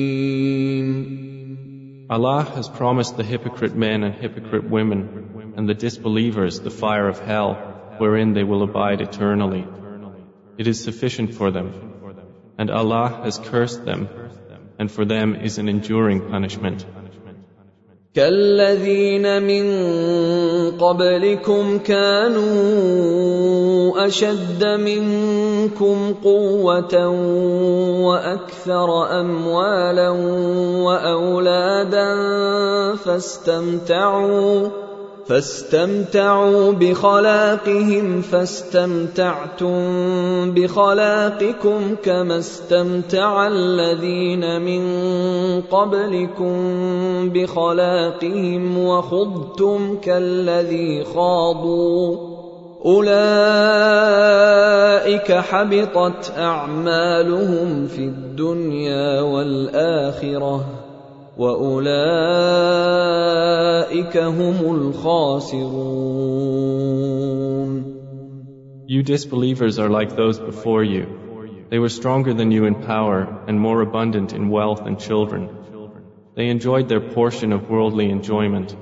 [2.11, 7.19] Allah has promised the hypocrite men and hypocrite women and the disbelievers the fire of
[7.19, 7.78] hell.
[8.01, 9.67] Wherein they will abide eternally.
[10.57, 11.69] It is sufficient for them.
[12.59, 14.09] And Allah has cursed them,
[14.79, 16.87] and for them is an enduring punishment.
[18.15, 19.67] كالذين من
[20.79, 22.49] قبلكم كانوا
[24.07, 27.09] اشد منكم قوه
[28.01, 30.09] وأكثر اموالا
[30.87, 32.09] واولادا
[32.97, 34.88] فاستمتعوا
[35.29, 39.75] فاستمتعوا بخلاقهم فاستمتعتم
[40.55, 44.83] بخلاقكم كما استمتع الذين من
[45.61, 46.59] قبلكم
[47.29, 52.17] بخلاقهم وخضتم كالذي خاضوا.
[52.85, 53.13] أولئك
[55.33, 60.78] حبطت أعمالهم في الدنيا والآخرة.
[61.38, 62.18] واولئك
[64.18, 66.14] هم الخاسرون
[68.86, 71.08] You disbelievers are like those before you.
[71.70, 75.50] They were stronger than you in power and more abundant in wealth and children.
[76.36, 78.76] They enjoyed their portion of worldly enjoyment,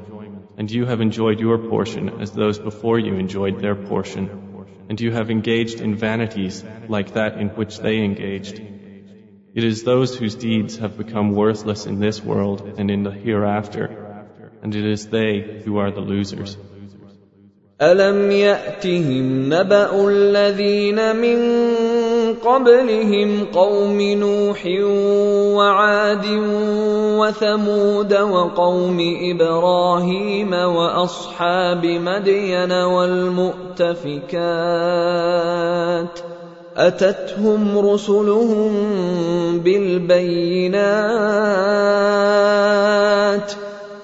[0.58, 4.30] and you have enjoyed your portion as those before you enjoyed their portion,
[4.90, 8.62] and you have engaged in vanities like that in which they engaged.
[9.57, 13.87] It is those whose deeds have become worthless in this world and in the hereafter,
[14.63, 16.59] and it is they who are the losers.
[17.81, 21.39] ألم يأتهم نبأ الذين من
[22.35, 24.67] قبلهم قوم نوح
[25.57, 26.27] وعاد
[27.21, 33.97] وثمود وقوم إبراهيم وأصحاب مدين والمؤتفكات
[36.77, 38.73] أتتهم رسلهم
[39.59, 40.77] بالبينات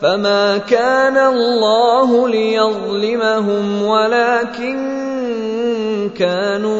[0.00, 4.78] فما كان الله ليظلمهم ولكن
[6.16, 6.72] كانوا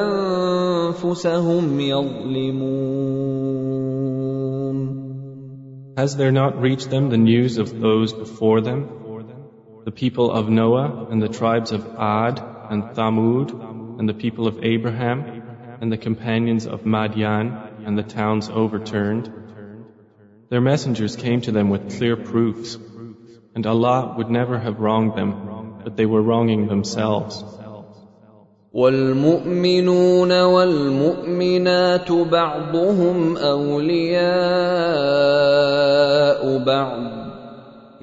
[0.00, 3.14] انفسهم يظلمون
[5.96, 8.88] Has there not reached them the news of those before them?
[9.84, 14.63] The people of Noah and the tribes of Ad and Thamud and the people of
[14.63, 19.31] Abraham and the companions of Madian and the towns overturned?
[20.49, 22.77] Their messengers came to them with clear proofs,
[23.55, 27.43] and Allah would never have wronged them, but they were wronging themselves.
[28.73, 34.29] والمؤمنون والمؤمنات بعضهم اولياء
[36.65, 37.22] بعض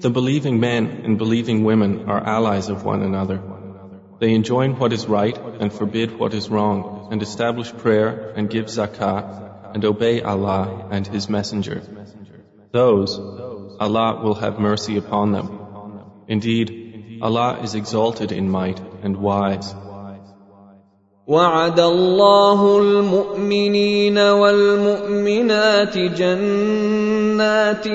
[0.00, 3.40] The believing men and believing women are allies of one another.
[4.20, 8.66] They enjoin what is right and forbid what is wrong, and establish prayer and give
[8.66, 11.82] zakah, and obey Allah and His Messenger.
[12.72, 13.18] Those,
[13.80, 15.48] Allah will have mercy upon them.
[16.28, 19.74] Indeed, Allah is exalted in might and wise.
[21.26, 27.86] وعد الله المؤمنين والمؤمنات جنات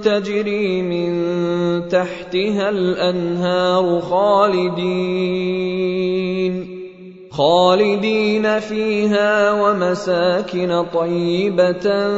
[0.00, 1.14] تجري من
[1.88, 5.14] تحتها الأنهار خالدين.
[7.30, 12.08] خالدين فيها ومساكن طيبة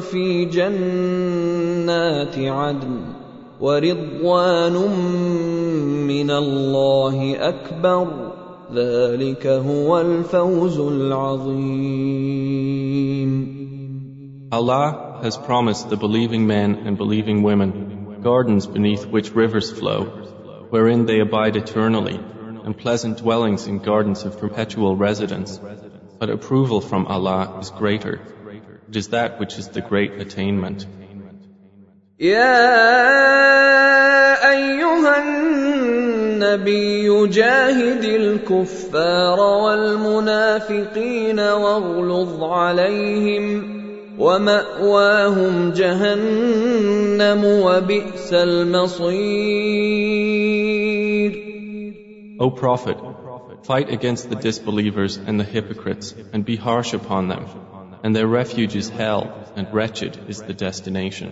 [0.00, 3.00] في جنات عدن
[3.60, 4.72] ورضوان
[6.06, 8.06] من الله أكبر.
[8.74, 12.38] ذلك هو الفوز العظيم.
[14.51, 20.03] Allah has promised the believing men and believing women gardens beneath which rivers flow,
[20.69, 22.19] wherein they abide eternally,
[22.65, 25.59] and pleasant dwellings in gardens of perpetual residence.
[26.19, 28.21] But approval from Allah is greater.
[28.89, 30.87] It is that which is the great attainment.
[32.19, 32.53] يا
[34.51, 43.76] أيها النبي جاهد الكفار والمنافقين واغلظ عليهم
[44.17, 49.83] وماواهم جهنم وبئس المصير
[52.39, 52.97] O Prophet,
[53.63, 57.45] fight against the disbelievers and the hypocrites and be harsh upon them,
[58.03, 61.31] and their refuge is hell, and wretched is the destination.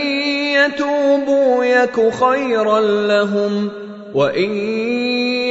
[0.65, 3.69] يتوبوا يك خيرا لهم
[4.13, 4.51] وإن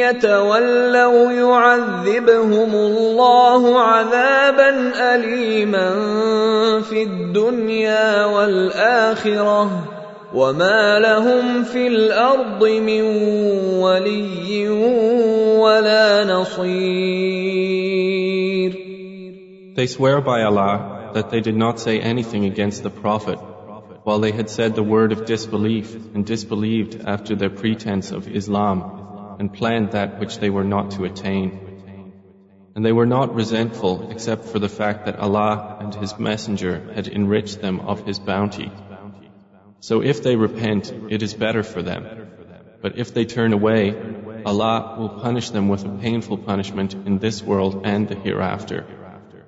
[0.05, 5.91] يتولوا يعذبهم الله عذابا أليما
[6.81, 9.89] في الدنيا والآخرة
[10.35, 13.03] وما لهم في الأرض من
[13.81, 14.69] ولي
[15.59, 17.51] ولا نصير.
[19.77, 23.39] They swear by Allah that they did not say anything against the Prophet
[24.11, 29.37] while they had said the word of disbelief and disbelieved after their pretense of Islam
[29.39, 32.15] and planned that which they were not to attain.
[32.75, 37.07] And they were not resentful except for the fact that Allah and His Messenger had
[37.07, 38.73] enriched them of His bounty.
[39.79, 42.03] So if they repent, it is better for them.
[42.83, 43.95] But if they turn away,
[44.45, 48.85] Allah will punish them with a painful punishment in this world and the hereafter.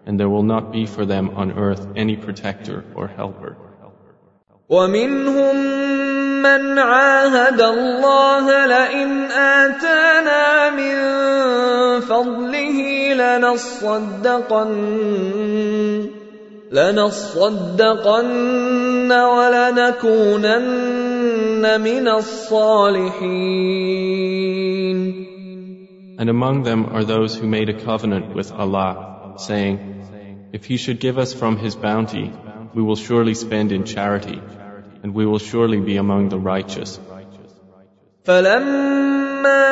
[0.06, 3.56] And there will not be for them on earth any protector or helper.
[4.72, 5.56] ومنهم
[6.42, 10.94] من عاهد الله لئن آتانا من
[12.00, 12.78] فضله
[13.14, 14.72] لنصدقن
[16.72, 18.22] لنصدقن
[19.12, 20.60] ولنكونن
[21.80, 23.52] من الصالحين
[26.18, 29.78] And among them are those who made a covenant with Allah, saying,
[30.52, 32.32] If He should give us from His bounty,
[32.74, 34.40] we will surely spend in charity,
[35.03, 36.99] and we will surely be among the righteous.
[38.23, 39.67] فلما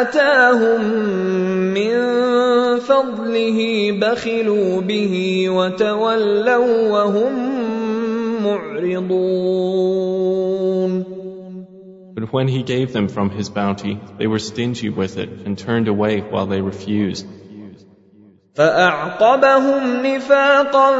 [0.00, 0.80] آتاهم
[1.74, 1.96] من
[2.80, 3.58] فضله
[4.00, 7.32] بخلوا به وتولوا وهم
[8.44, 9.96] معرضون
[12.14, 15.86] But when he gave them from his bounty, they were stingy with it and turned
[15.86, 17.26] away while they refused.
[18.61, 20.91] فأعقبهم نفاقا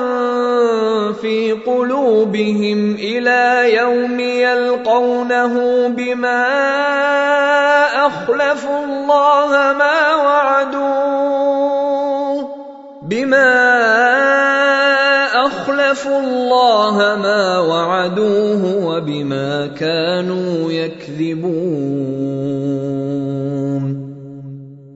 [1.13, 6.47] في قلوبهم إلى يوم يلقونه بما
[8.07, 11.21] أخلفوا الله ما وعدوه
[13.01, 13.51] بما
[15.45, 22.40] أخلفوا الله ما وعدوه وبما كانوا يكذبون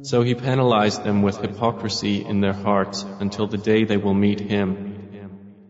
[0.05, 4.41] So he penalized them with hypocrisy in their hearts until the day they will meet
[4.41, 4.69] him,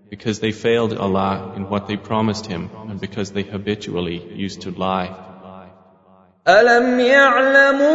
[0.09, 4.71] because they failed Allah in what they promised him and because they habitually used to
[4.71, 5.11] lie.
[6.49, 7.91] ألم يعلموا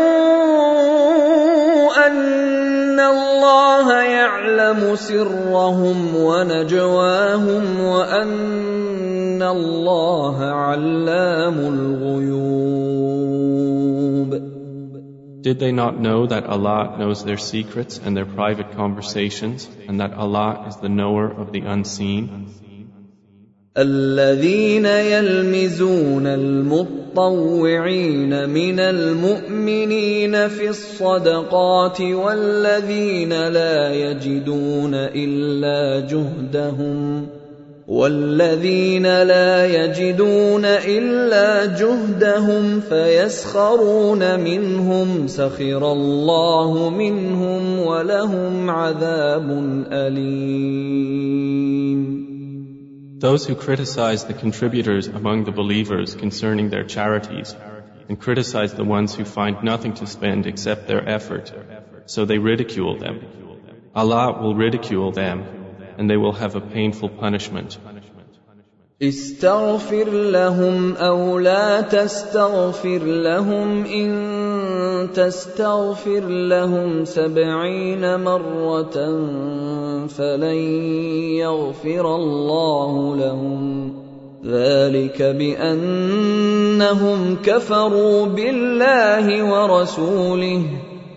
[2.08, 12.66] أن الله يعلم سرهم ونجواهم وأن الله علام الغيوب
[15.41, 20.13] Did they not know that Allah knows their secrets and their private conversations, and that
[20.13, 22.49] Allah is the knower of the unseen?
[23.77, 27.29] الذين يلمزون المطوعين
[28.49, 37.40] من المؤمنين في الصدقات والذين لا يجدون إلا جهدهم
[37.91, 49.51] والذين لا يجدون إلا جهدهم فيسخرون منهم سخر الله منهم ولهم عذاب
[49.93, 51.41] أليم
[53.19, 57.57] Those who criticize the contributors among the believers concerning their charities,
[58.09, 61.53] and criticize the ones who find nothing to spend except their effort,
[62.07, 63.21] so they ridicule them.
[63.95, 65.60] Allah will ridicule them,
[66.01, 67.79] and they will have a painful punishment.
[69.03, 78.97] استغفر لهم أو لا تستغفر لهم إن تستغفر لهم سبعين مرة
[80.07, 80.61] فلن
[81.41, 83.93] يغفر الله لهم
[84.45, 86.57] ذلك بأنهم
[87.43, 90.63] كفروا بالله ورسوله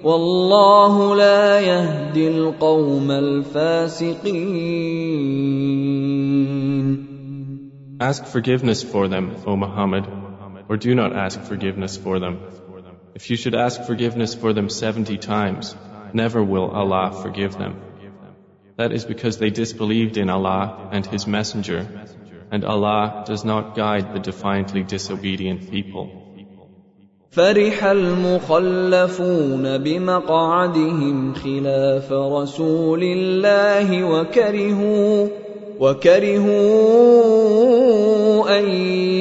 [0.04, 4.78] والله لا يهدي القوم الفاسقين
[8.00, 10.06] Ask forgiveness for them, O Muhammad,
[10.68, 12.38] or do not ask forgiveness for them.
[13.16, 15.74] If you should ask forgiveness for them seventy times,
[16.12, 17.74] never will Allah forgive them.
[18.76, 21.88] That is because they disbelieved in Allah and His Messenger,
[22.52, 26.21] and Allah does not guide the defiantly disobedient people.
[27.33, 35.27] فرح المخلفون بمقعدهم خلاف رسول الله وكرهوا
[35.79, 37.23] وكرهوا
[38.59, 38.69] أن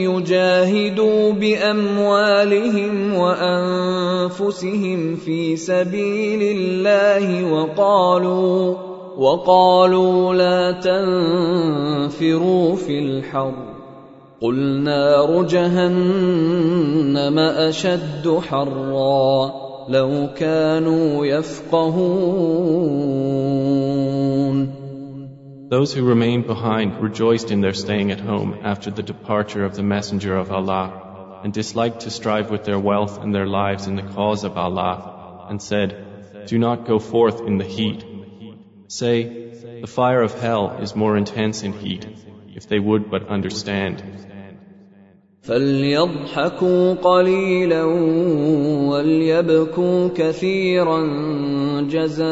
[0.04, 4.66] يجاهدوا بأموالهم وأنفسهم
[5.16, 8.74] في سبيل الله وقالوا
[9.16, 11.96] وقالوا لا تنفروا
[12.76, 13.71] في الحر
[14.41, 19.51] قل نار جهنم اشد حرا
[19.89, 22.67] لو كانوا يفقهون
[25.69, 29.83] Those who remained behind rejoiced in their staying at home after the departure of the
[29.83, 34.09] Messenger of Allah, and disliked to strive with their wealth and their lives in the
[34.15, 38.05] cause of Allah, and said, Do not go forth in the heat.
[38.87, 39.15] Say,
[39.81, 42.07] The fire of hell is more intense in heat,
[42.55, 44.03] if they would but understand.
[45.47, 47.83] فليضحكوا قليلا
[48.89, 50.99] وليبكوا كثيرا
[51.81, 52.25] جزاء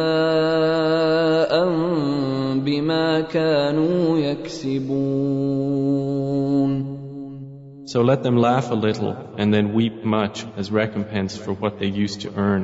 [2.59, 5.75] بما كانوا يكسبون
[7.87, 11.87] So let them laugh a little and then weep much as recompense for what they
[11.87, 12.63] used to earn.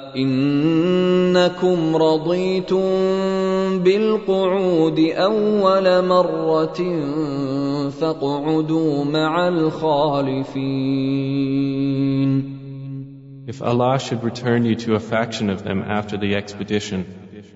[0.16, 2.82] انكم رضيتم
[3.78, 6.76] بالقعود اول مره
[7.90, 10.96] فاقعدوا مع الخالفين
[13.48, 17.04] If Allah should return you to a faction of them after the expedition,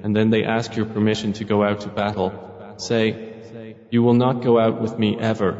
[0.04, 2.30] and then they ask your permission to go out to battle,
[2.76, 3.04] say,
[3.90, 5.50] You will not go out with me ever,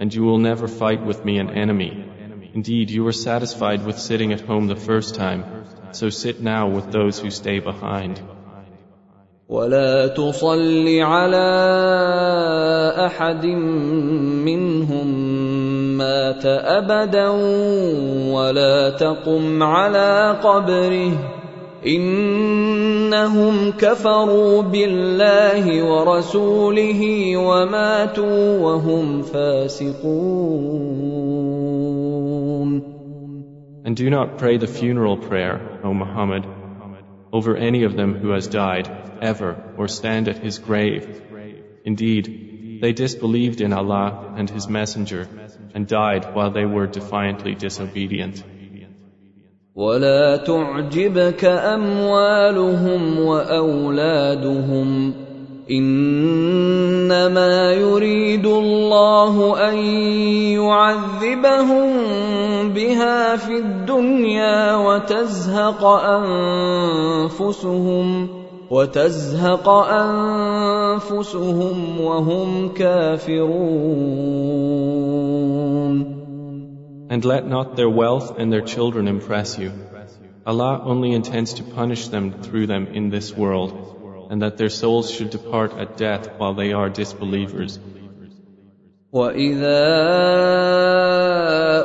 [0.00, 1.92] and you will never fight with me an enemy.
[2.52, 5.44] Indeed, you were satisfied with sitting at home the first time,
[5.95, 8.21] so sit now with those who stay behind.
[9.49, 11.47] ولا تصل على
[13.05, 13.45] احد
[14.45, 15.07] منهم
[15.97, 17.29] مات ابدا
[18.33, 21.11] ولا تقم على قبره
[21.87, 27.01] انهم كفروا بالله ورسوله
[27.37, 31.24] وماتوا وهم فاسقون
[33.84, 36.46] And do not pray the funeral prayer, O Muhammad,
[37.32, 38.88] over any of them who has died,
[39.22, 41.22] ever, or stand at his grave.
[41.84, 45.28] Indeed, they disbelieved in Allah and His Messenger
[45.74, 48.42] and died while they were defiantly disobedient.
[49.74, 55.14] ولا تعجبك أموالهم وأولادهم
[55.71, 59.77] انما يريد الله ان
[60.61, 61.87] يعذبهم
[62.69, 65.85] بها في الدنيا وتزهق
[67.25, 68.29] انفسهم
[68.69, 69.69] وتزهق
[70.89, 73.55] انفسهم وهم كافرون
[77.09, 79.71] And let not their wealth and their children impress you.
[80.45, 83.94] Allah only intends to punish them through them in this world
[84.35, 87.79] and that their souls should depart at death while they are disbelievers.
[89.13, 89.83] وإذا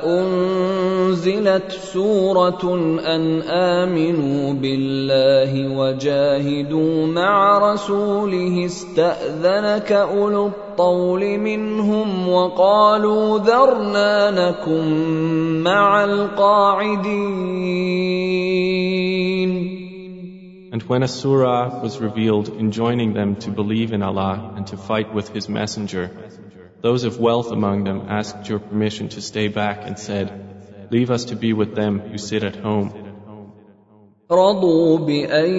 [0.03, 2.74] أنزلت سورة
[3.07, 17.61] أن آمنوا بالله وجاهدوا مع رسوله استأذنك أولو الطول منهم وقالوا ذرنا نكن مع القاعدين
[20.72, 25.14] And when a surah was revealed enjoining them to believe in Allah and to fight
[25.14, 26.06] with His Messenger,
[26.82, 30.28] those of wealth among them asked your permission to stay back and said,
[30.91, 32.91] Leave us to be with them who sit at home.
[34.32, 35.49] رضوا بأن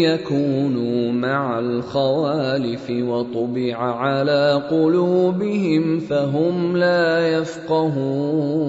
[0.00, 8.60] يكونوا مع الخوالف وطبع على قلوبهم فهم لا يفقهون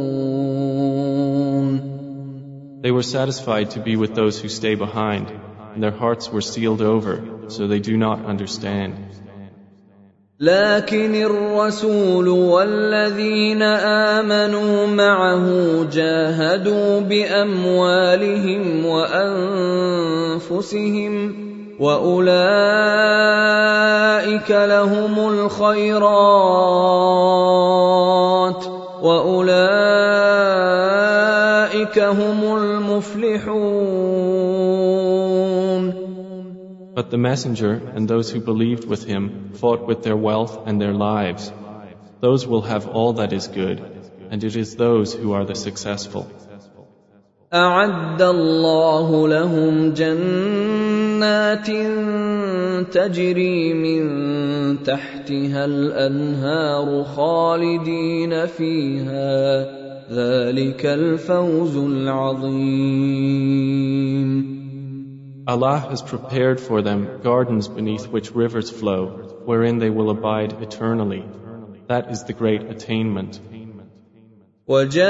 [2.82, 5.45] They were satisfied to be with those who stay behind and
[5.83, 8.95] their hearts were sealed over, so they do not understand.
[10.41, 15.47] لكن الرسول والذين آمنوا معه
[15.93, 20.77] جاهدوا بأموالهم وأنفسهم
[21.81, 22.31] وأولئك
[24.51, 26.07] لهم الخيرات
[29.03, 29.57] وأولئك
[31.99, 33.76] هم المفلحون
[36.96, 40.94] But the Messenger and those who believed with him fought with their wealth and their
[40.94, 41.52] lives.
[42.20, 43.80] Those will have all that is good,
[44.30, 46.28] and it is those who are the successful.
[47.54, 51.68] أعد الله لهم جنات
[52.94, 54.04] تجري من
[54.84, 59.66] تحتها الأنهار خالدين فيها
[60.12, 63.22] ذلك الفوز العظيم
[65.48, 69.08] Allah has prepared for them gardens beneath which rivers flow,
[69.46, 71.26] wherein they will abide eternally.
[71.88, 73.40] That is the great attainment.
[74.68, 75.02] وجاء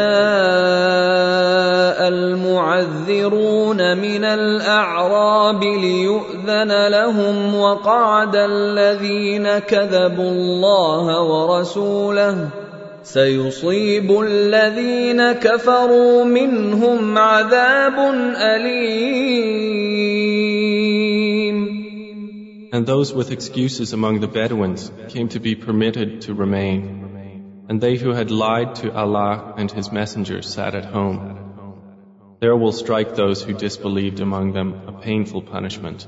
[2.07, 12.49] المعذرون من الأعراب ليؤذن لهم وقعد الذين كذبوا الله ورسوله
[13.05, 17.97] سيصيب الذين كفروا منهم عذاب
[18.35, 19.71] أليم
[22.73, 27.65] And those with excuses among the Bedouins came to be permitted to remain.
[27.67, 31.19] And they who had lied to Allah and His Messenger sat at home.
[32.39, 36.07] There will strike those who disbelieved among them a painful punishment.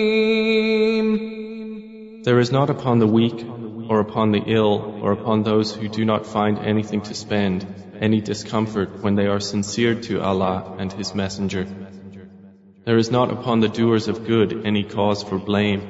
[2.23, 3.43] There is not upon the weak,
[3.89, 7.65] or upon the ill, or upon those who do not find anything to spend,
[7.99, 11.65] any discomfort when they are sincere to Allah and His Messenger.
[12.85, 15.81] There is not upon the doers of good any cause for blame,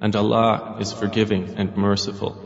[0.00, 2.45] and Allah is forgiving and merciful.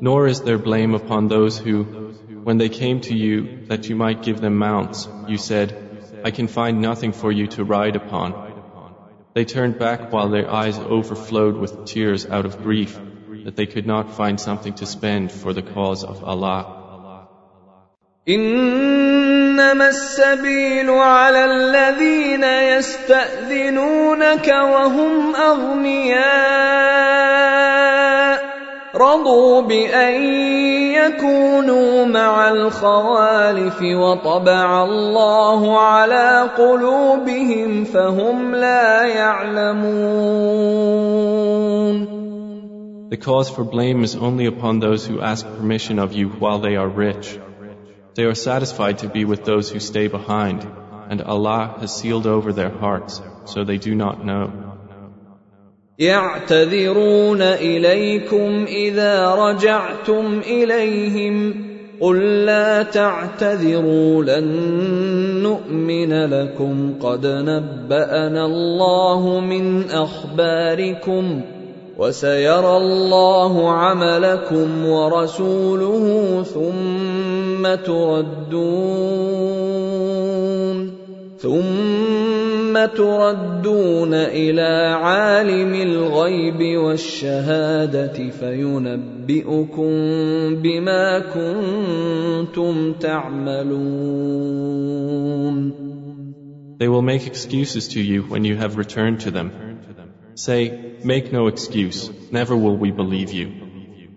[0.00, 1.84] Nor is there blame upon those who,
[2.44, 5.76] when they came to you that you might give them mounts, you said,
[6.24, 8.52] I can find nothing for you to ride upon.
[9.34, 12.98] They turned back while their eyes overflowed with tears out of grief
[13.44, 16.80] that they could not find something to spend for the cause of Allah.
[18.28, 26.94] إنما السبيل على الذين يستأذنونك وهم أغنياء
[28.98, 30.22] رضوا بأن
[30.94, 40.54] يكونوا مع الخوالف وطبع الله على قلوبهم فهم لا يعلمون
[43.10, 46.74] The cause for blame is only upon those who ask permission of you while they
[46.76, 47.38] are rich.
[48.14, 50.66] They are satisfied to be with those who stay behind,
[51.10, 54.67] and Allah has sealed over their hearts, so they do not know.
[55.99, 61.65] يعتذرون إليكم إذا رجعتم إليهم
[62.01, 64.47] قل لا تعتذروا لن
[65.43, 71.41] نؤمن لكم قد نبأنا الله من أخباركم
[71.97, 79.19] وسيرى الله عملكم ورسوله ثم تردون
[81.39, 82.38] ثم
[82.86, 89.92] تردون الى عالم الغيب والشهاده فينبئكم
[90.62, 94.24] بما كنتم تعملون
[96.76, 99.52] They will make excuses to you when you have returned to them.
[100.34, 103.52] Say, make no excuse, never will we believe you.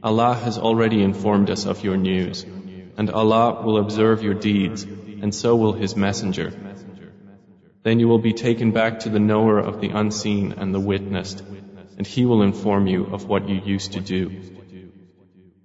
[0.04, 2.46] Allah has already informed us of your news,
[2.98, 4.84] and Allah will observe your deeds,
[5.22, 6.52] and so will His Messenger.
[7.85, 11.43] Then you will be taken back to the knower of the unseen and the witnessed,
[11.99, 14.31] and he will inform you of what you used to do.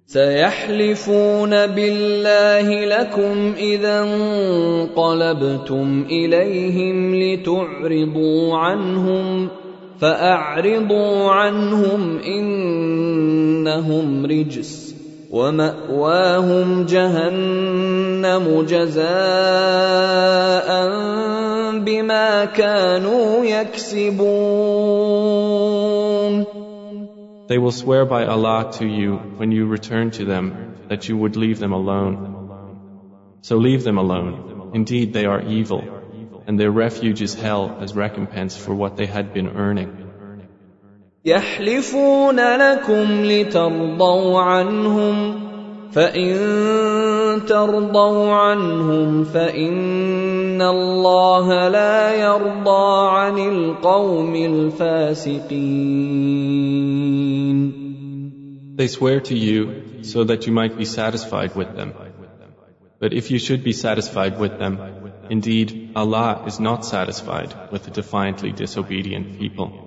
[0.08, 9.48] سيحلفون بالله لكم اذا انقلبتم اليهم لتعرضوا عنهم
[10.00, 14.94] فاعرضوا عنهم انهم رجس
[15.30, 19.08] وماواهم جهنم جزاء
[21.85, 24.73] بما كانوا يكسبون
[27.47, 30.45] They will swear by Allah to you when you return to them
[30.89, 32.15] that you would leave them alone.
[33.41, 34.71] So leave them alone.
[34.73, 35.83] Indeed, they are evil,
[36.47, 39.91] and their refuge is hell as recompense for what they had been earning.
[41.25, 45.39] يحلفون لكم لترضوا عنهم
[45.91, 49.23] فان ترضوا عنهم
[50.57, 55.93] فان الله لا يرضى عن القوم الفاسقين
[58.75, 61.93] They swear to you so that you might be satisfied with them.
[62.99, 64.79] But if you should be satisfied with them,
[65.29, 69.86] indeed Allah is not satisfied with the defiantly disobedient people.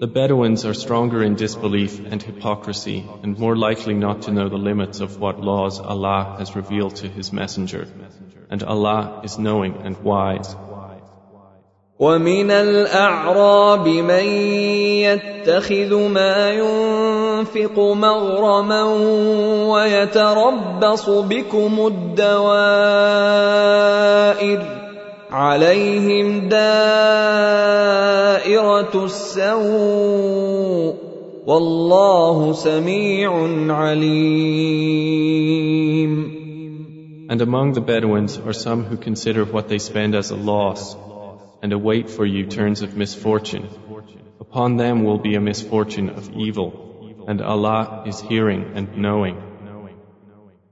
[0.00, 4.56] The Bedouins are stronger in disbelief and hypocrisy and more likely not to know the
[4.56, 7.86] limits of what laws Allah has revealed to His Messenger.
[8.50, 10.56] And Allah is knowing and wise.
[12.00, 14.24] ومن الأعراب من
[15.06, 18.82] يتخذ ما ينفق مغرما
[19.70, 23.22] ويتربص بكم الدوائر
[25.30, 26.94] عليهم دائرة
[29.04, 30.94] السوء
[31.46, 33.32] والله سميع
[33.74, 34.82] عليم
[37.28, 40.94] And among the Bedouins are some who consider what they spend as a loss
[41.62, 43.68] and await for you turns of misfortune.
[44.38, 49.45] Upon them will be a misfortune of evil, and Allah is hearing and knowing.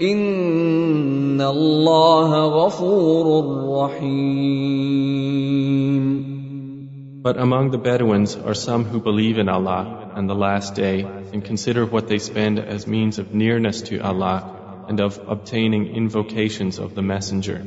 [0.00, 3.26] إن الله غفور
[3.84, 5.30] رحيم
[7.22, 11.44] But among the Bedouins are some who believe in Allah and the Last Day and
[11.44, 16.94] consider what they spend as means of nearness to Allah and of obtaining invocations of
[16.94, 17.62] the Messenger.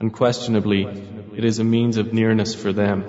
[0.00, 0.84] Unquestionably,
[1.34, 3.04] it is a means of nearness for them.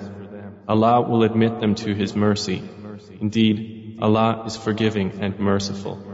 [0.66, 2.62] Allah will admit them to His mercy.
[3.20, 6.13] Indeed, Allah is forgiving and merciful.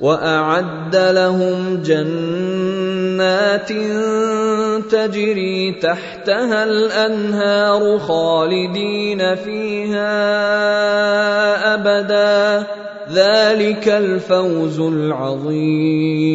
[0.00, 3.72] واعد لهم جنات
[4.90, 10.14] تجري تحتها الانهار خالدين فيها
[11.74, 12.66] ابدا
[13.12, 16.26] ذلك الفوز العظيم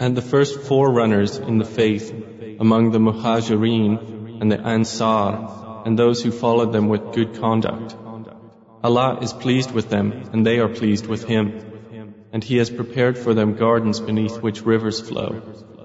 [0.00, 2.10] And the first forerunners in the faith
[2.58, 7.96] among the Muhajireen and the Ansar and those who followed them with good conduct
[8.83, 11.45] Allah is pleased with them and they are pleased with Him.
[12.31, 15.29] And He has prepared for them gardens beneath which rivers flow,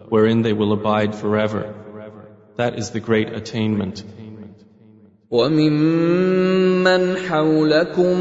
[0.09, 1.75] wherein they will abide forever.
[2.57, 4.05] That is the great attainment.
[5.31, 8.19] وممن حولكم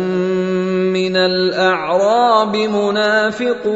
[0.93, 3.69] من الأعراب منافقون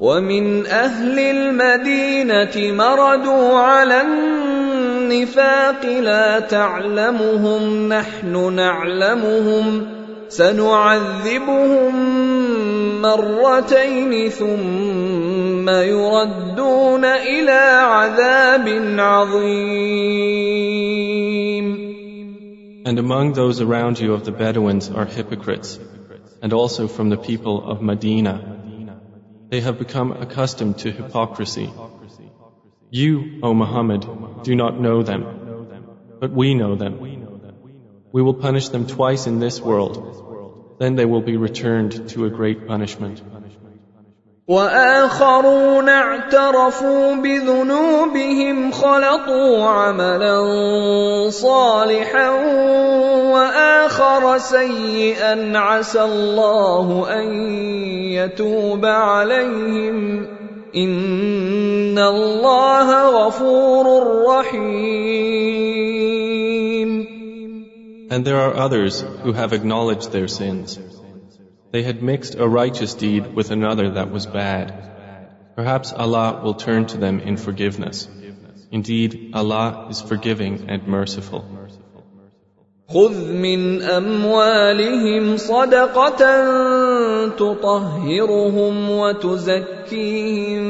[0.00, 4.00] ومن أهل المدينة مردوا على
[5.13, 9.87] النفاق لا تعلمهم نحن نعلمهم
[10.29, 11.93] سنعذبهم
[13.01, 17.61] مرتين ثم يردون إلى
[17.93, 18.67] عذاب
[18.99, 20.13] عظيم
[22.85, 25.79] And among those around you of the Bedouins are hypocrites,
[26.41, 28.35] and also from the people of Medina.
[29.49, 31.69] They have become accustomed to hypocrisy.
[32.92, 34.06] You, O Muhammad,
[34.42, 35.24] do not know them,
[36.20, 36.94] but we know them.
[38.12, 42.30] We will punish them twice in this world, then they will be returned to a
[42.30, 43.22] great punishment.
[44.48, 50.36] واخرون اعترفوا بذنوبهم خلطوا عملا
[51.30, 52.30] صالحا
[53.32, 57.26] واخر سيئا عسى الله ان
[58.12, 60.26] يتوب عليهم
[60.74, 62.88] ان الله
[63.18, 63.86] غفور
[64.28, 65.48] رحيم
[68.10, 70.78] And there are others who have acknowledged their sins.
[71.72, 74.72] They had mixed a righteous deed with another that was bad.
[75.56, 78.08] Perhaps Allah will turn to them in forgiveness.
[78.70, 81.44] Indeed, Allah is forgiving and merciful.
[82.93, 86.21] خذ من اموالهم صدقه
[87.29, 90.63] تطهرهم وتزكيهم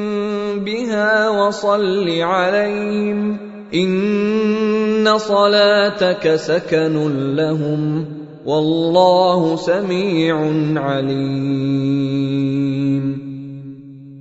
[0.59, 3.37] بها وصل عليهم
[3.73, 6.95] ان صلاتك سكن
[7.35, 8.05] لهم
[8.45, 10.35] والله سميع
[10.75, 12.33] عليم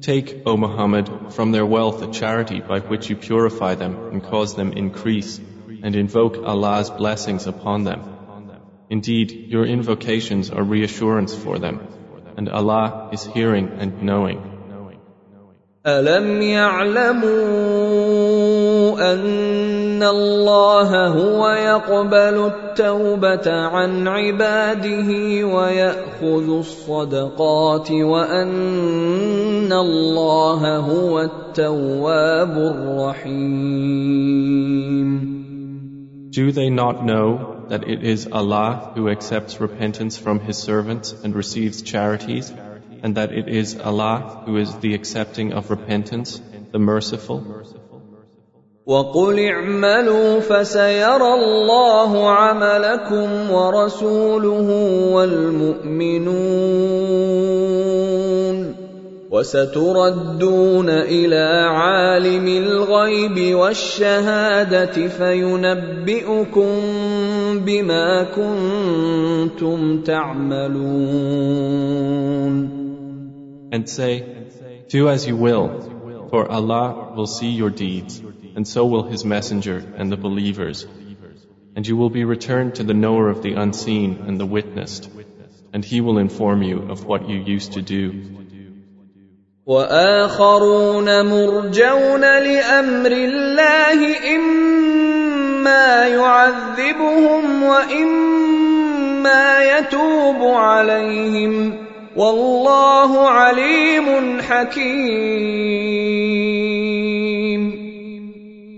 [0.02, 4.56] Take, O Muhammad, from their wealth a charity by which you purify them and cause
[4.56, 5.40] them increase,
[5.82, 8.02] and invoke Allah's blessings upon them.
[8.90, 11.80] Indeed, your invocations are reassurance for them,
[12.36, 14.52] and Allah is hearing and knowing.
[15.86, 17.22] ألم يعلموا
[19.12, 25.08] أن الله هو يقبل التوبة عن عباده
[25.46, 34.12] ويأخذ الصدقات وأن الله هو التواب الرحيم
[36.31, 41.33] Do they not know that it is Allah who accepts repentance from His servants and
[41.35, 42.53] receives charities,
[43.03, 46.41] and that it is Allah who is the accepting of repentance,
[46.71, 47.43] the merciful?
[48.87, 54.69] وقل اعملوا فسيرى الله عملكم ورسوله
[55.13, 56.37] والمؤمنون
[59.31, 66.69] وستردون الى عالم الغيب والشهاده فينبئكم
[67.65, 71.67] بما كنتم تعملون
[73.69, 74.23] And say,
[74.87, 78.21] Do as you will, for Allah will see your deeds,
[78.55, 80.87] and so will His Messenger and the believers.
[81.75, 85.09] And you will be returned to the knower of the unseen and the witnessed,
[85.73, 88.40] and He will inform you of what you used to do.
[89.66, 99.44] واخرون مرجون لامر الله اما يعذبهم واما
[99.78, 101.74] يتوب عليهم
[102.16, 105.52] والله عليم حكيم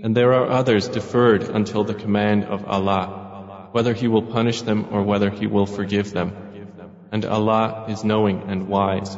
[0.03, 4.85] And there are others deferred until the command of Allah, whether He will punish them
[4.91, 6.31] or whether He will forgive them.
[7.11, 9.17] And Allah is knowing and wise.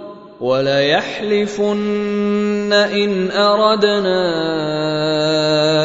[0.40, 4.22] وليحلفن ان اردنا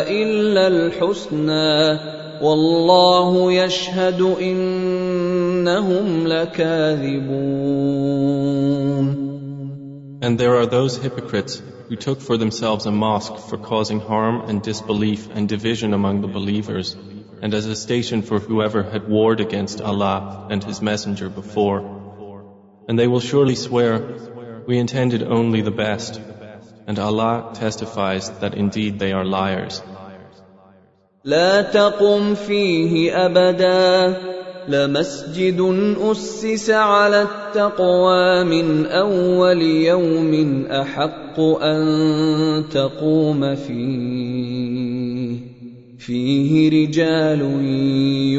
[0.10, 2.00] الا الحسنى
[2.42, 8.02] والله يشهد انهم لكاذبون
[10.24, 14.62] And there are those hypocrites who took for themselves a mosque for causing harm and
[14.62, 16.96] disbelief and division among the believers,
[17.42, 21.80] and as a station for whoever had warred against Allah and His Messenger before.
[22.88, 23.98] And they will surely swear,
[24.68, 26.22] We intended only the best,
[26.88, 29.82] and Allah testifies that indeed they are liars.
[31.24, 34.18] لا تقم فيه ابدا
[34.68, 35.62] لمسجد
[36.02, 41.84] اسس على التقوى من اول يوم احق ان
[42.72, 45.40] تقوم فيه
[45.98, 47.42] فيه رجال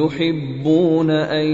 [0.03, 1.47] يحبون ان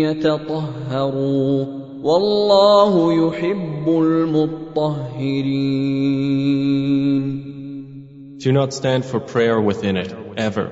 [0.00, 5.48] يتطهروا والله يحب المطهرين
[8.38, 10.70] Do not stand for prayer within it, ever.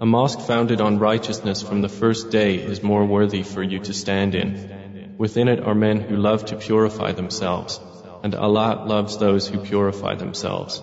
[0.00, 3.92] A mosque founded on righteousness from the first day is more worthy for you to
[3.92, 5.14] stand in.
[5.18, 7.80] Within it are men who love to purify themselves,
[8.22, 10.82] and Allah loves those who purify themselves.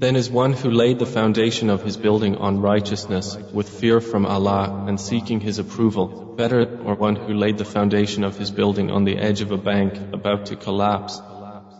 [0.00, 4.26] Then is one who laid the foundation of his building on righteousness with fear from
[4.26, 8.90] Allah and seeking his approval better or one who laid the foundation of his building
[8.90, 11.18] on the edge of a bank about to collapse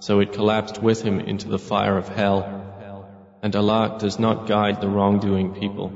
[0.01, 2.41] so it collapsed with him into the fire of hell
[3.43, 5.93] and Allah does not guide the wrongdoing people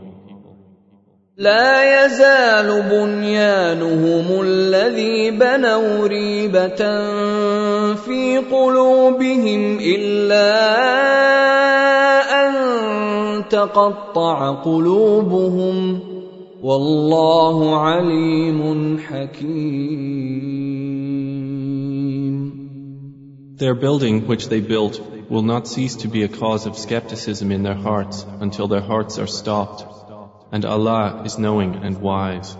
[1.39, 6.82] لا يزال بنيانهم الذي بنوا ريبة
[7.94, 10.48] في قلوبهم إلا
[10.85, 11.31] أن
[13.48, 16.01] تقطع قلوبهم
[16.62, 20.60] والله عليم حكيم
[23.60, 27.62] Their building which they built will not cease to be a cause of skepticism in
[27.62, 29.85] their hearts until their hearts are stopped.
[30.51, 32.56] And Allah is knowing and wise.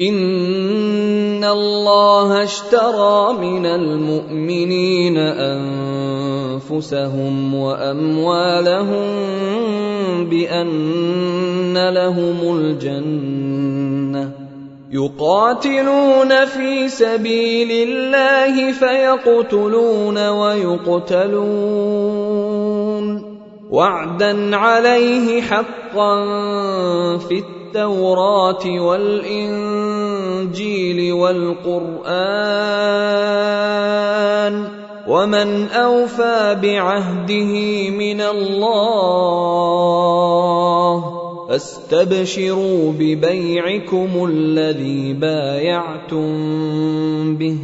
[0.00, 5.18] إن الله اشترى من المؤمنين
[6.69, 9.05] أنفسهم وأموالهم
[10.29, 14.31] بأن لهم الجنة.
[14.91, 21.31] يقاتلون في سبيل الله فيقتلون ويقتلون.
[23.71, 26.25] وعدا عليه حقا
[27.17, 29.73] في التوراة والإنجيل
[31.13, 32.11] والقرآن.
[35.11, 37.53] ومن اوفى بعهده
[37.89, 39.41] من الله
[41.49, 46.27] فاستبشروا ببيعكم الذي بايعتم
[47.35, 47.57] به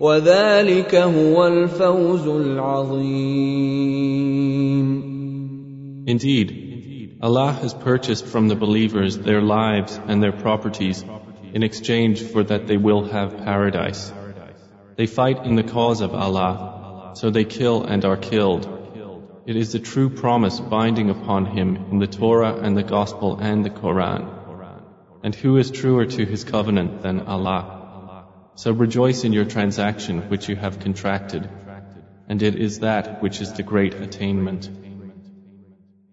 [0.00, 3.74] وذلك هو الفوز العظيم
[6.06, 6.48] Indeed,
[7.22, 11.02] Allah has purchased from the believers their lives and their properties
[11.54, 14.12] in exchange for that they will have paradise.
[14.96, 16.73] They fight in the cause of Allah,
[17.14, 18.68] so they kill and are killed.
[19.46, 23.64] It is the true promise binding upon him in the Torah and the Gospel and
[23.64, 24.30] the Quran.
[25.22, 28.26] And who is truer to his covenant than Allah?
[28.56, 31.48] So rejoice in your transaction which you have contracted,
[32.28, 34.68] and it is that which is the great attainment.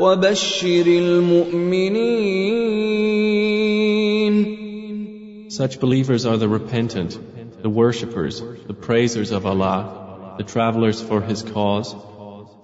[0.00, 2.36] وبشر المؤمنين
[5.48, 7.18] Such believers are the repentant,
[7.62, 11.94] the worshippers, the praisers of Allah, the travelers for His cause,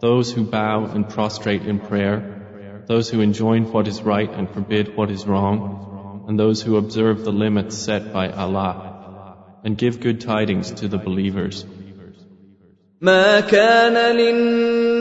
[0.01, 4.95] those who bow and prostrate in prayer, those who enjoin what is right and forbid
[4.97, 10.21] what is wrong, and those who observe the limits set by Allah, and give good
[10.21, 11.65] tidings to the believers.
[13.01, 13.97] ما كان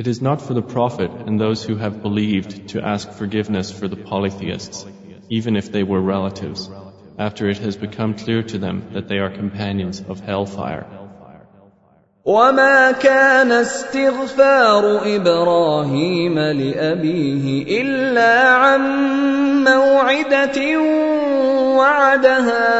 [0.00, 3.88] It is not for the Prophet and those who have believed to ask forgiveness for
[3.88, 4.84] the polytheists,
[5.30, 6.68] even if they were relatives,
[7.18, 10.86] after it has become clear to them that they are companions of hellfire.
[12.26, 18.82] وما كان استغفار ابراهيم لابيه الا عن
[19.64, 20.80] موعده
[21.76, 22.72] وعدها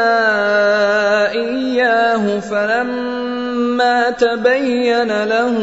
[1.31, 5.57] اياه فلما تبين له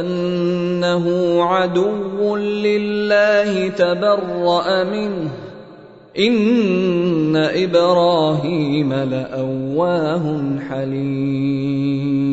[0.00, 1.04] انه
[1.42, 5.30] عدو لله تبرا منه
[6.18, 12.24] ان ابراهيم لاواه حليم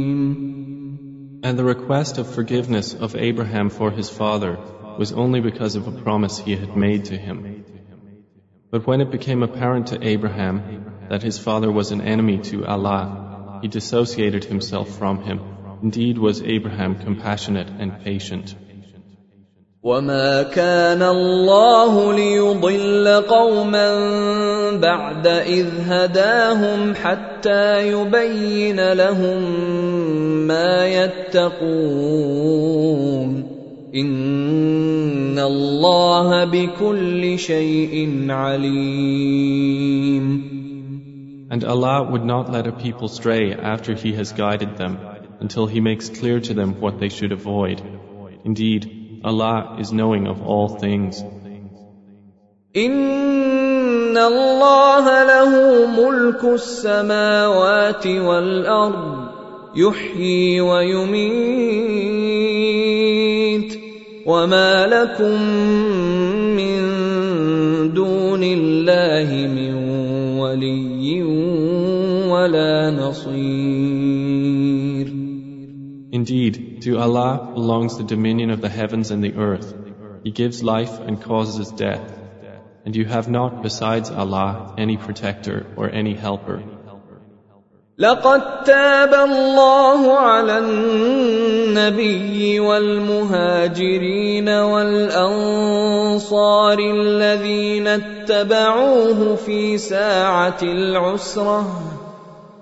[1.43, 4.59] And the request of forgiveness of Abraham for his father
[4.99, 7.65] was only because of a promise he had made to him.
[8.69, 10.61] But when it became apparent to Abraham
[11.09, 15.39] that his father was an enemy to Allah, he dissociated himself from him.
[15.85, 18.55] Indeed was Abraham compassionate and patient.
[19.83, 23.89] وما كان الله ليضل قوما
[24.77, 29.41] بعد اذ هداهم حتى يبين لهم
[30.47, 32.21] ما يتقون
[33.95, 39.71] ان الله بكل شيء عليم
[41.49, 44.97] And Allah would not let a people stray after He has guided them
[45.39, 47.81] until He makes clear to them what they should avoid.
[48.45, 51.23] Indeed, Allah is knowing of all things.
[52.75, 59.31] ان الله له ملك السماوات والارض
[59.75, 61.71] يحيي ويميت
[64.25, 65.41] وما لكم
[66.55, 66.81] من
[67.93, 69.73] دون الله من
[70.39, 71.23] ولي
[72.31, 73.64] ولا نصير
[76.25, 79.73] Indeed, to Allah belongs the dominion of the heavens and the earth.
[80.23, 82.19] He gives life and causes death.
[82.85, 86.63] And you have not besides Allah any protector or any helper.
[87.97, 91.99] لقد تاب الله على النبي
[92.59, 95.99] والمهاجرين والانصار
[96.79, 101.94] الذين اتبعوه في ساعه العسره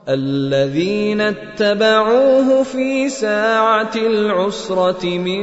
[0.09, 5.43] الذين اتبعوه في ساعة العسرة من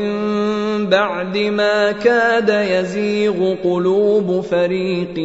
[0.90, 5.18] بعد ما كاد يزيغ قلوب فريق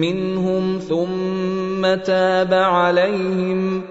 [0.00, 3.82] منهم ثم تاب عليهم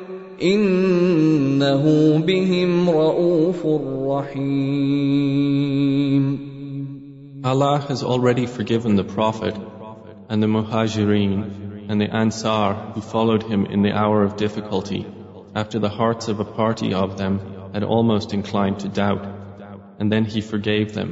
[0.43, 3.65] إنه بهم رؤوف
[4.07, 5.73] رحيم.
[7.45, 9.57] Allah has already forgiven the Prophet
[10.29, 15.06] and the Muhajireen and the Ansar who followed him in the hour of difficulty,
[15.54, 17.40] after the hearts of a party of them
[17.72, 19.24] had almost inclined to doubt,
[19.98, 21.10] and then he forgave them.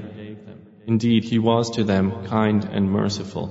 [0.86, 3.46] Indeed, he was to them kind and merciful.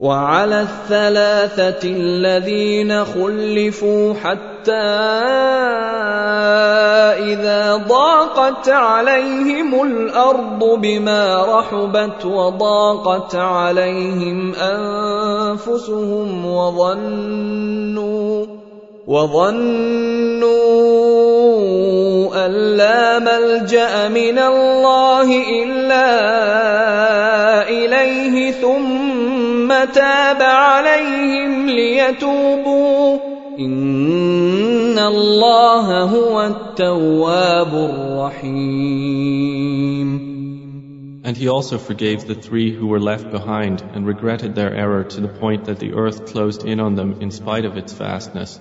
[0.00, 4.82] وعلى الثلاثة الذين خلفوا حتى
[7.17, 18.45] إذا ضاقت عليهم الأرض بما رحبت وضاقت عليهم أنفسهم وظنوا
[19.07, 20.47] وظنوا
[22.45, 26.09] أن لا ملجأ من الله إلا
[27.69, 33.17] إليه ثم تاب عليهم ليتوبوا.
[33.59, 34.66] إن
[34.98, 39.12] الله هو التواب الرحيم
[41.24, 45.20] And he also forgave the three who were left behind and regretted their error to
[45.20, 48.58] the point that the earth closed in on them in spite of its vastness,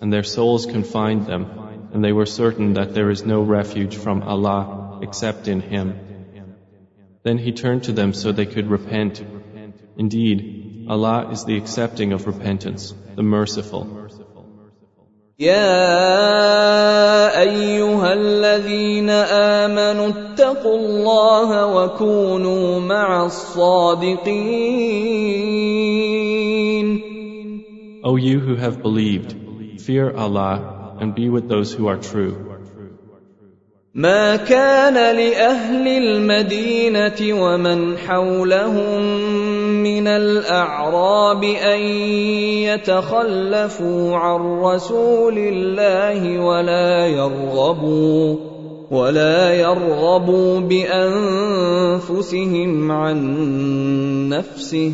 [0.00, 1.46] and their souls confined them,
[1.92, 5.94] and they were certain that there is no refuge from Allah except in Him.
[7.22, 9.22] Then he turned to them so they could repent.
[9.96, 14.08] Indeed, Allah is the accepting of repentance, the merciful.
[15.39, 15.81] يا
[17.41, 24.33] أيها الذين آمنوا اتقوا الله وكونوا مع الصادقين
[28.05, 29.33] O you who have believed,
[29.81, 32.35] fear Allah and be with those who are true.
[33.95, 39.03] ما كان لأهل المدينة ومن حولهم
[39.83, 41.79] من الأعراب أن
[42.71, 48.35] يتخلفوا عن رسول الله ولا يرغبوا
[48.91, 51.31] ولا يرغبوا بأنفسهم
[52.91, 53.19] عن
[54.29, 54.93] نفسه.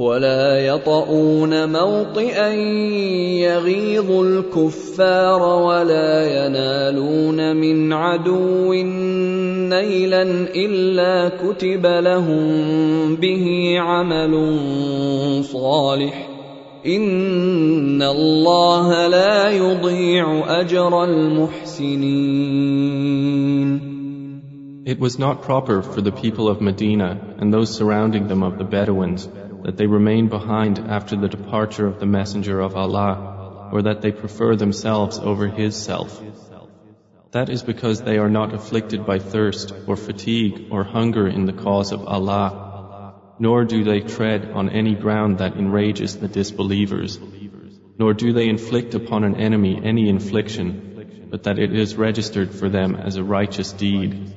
[0.00, 2.48] ولا يطؤون موطئا
[3.44, 10.22] يغيظ الكفار ولا ينالون من عدو نيلا
[10.56, 14.34] إلا كتب لهم به عمل
[15.44, 16.28] صالح.
[16.86, 22.40] إن الله لا يضيع أجر المحسنين.
[24.86, 28.64] It was not proper for the people of Medina and those surrounding them of the
[28.64, 29.28] Bedouins
[29.64, 34.12] that they remain behind after the departure of the Messenger of Allah, or that they
[34.12, 36.22] prefer themselves over his self.
[37.32, 41.52] That is because they are not afflicted by thirst or fatigue or hunger in the
[41.52, 47.20] cause of Allah, nor do they tread on any ground that enrages the disbelievers,
[47.98, 52.68] nor do they inflict upon an enemy any infliction, but that it is registered for
[52.68, 54.34] them as a righteous deed.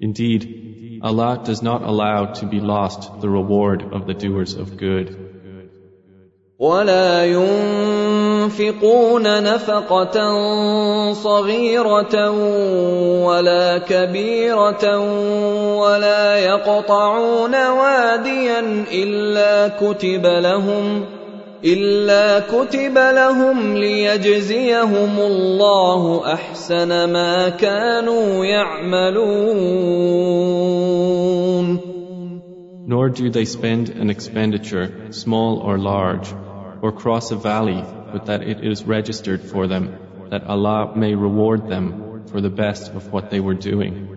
[0.00, 0.67] Indeed,
[1.01, 5.23] Allah does not allow to be lost the reward of the doers of good.
[6.59, 8.63] ولا ينفقون
[9.43, 10.17] نفقة
[11.13, 12.29] صغيرة
[13.25, 14.99] ولا كبيرة
[15.77, 21.05] ولا يقطعون واديا إلا كتب لهم
[21.65, 29.93] إلا كتب لهم ليجزيهم الله أحسن ما كانوا يعملون
[32.85, 36.27] Nor do they spend an expenditure, small or large,
[36.81, 37.81] or cross a valley,
[38.11, 39.95] but that it is registered for them,
[40.29, 44.16] that Allah may reward them for the best of what they were doing.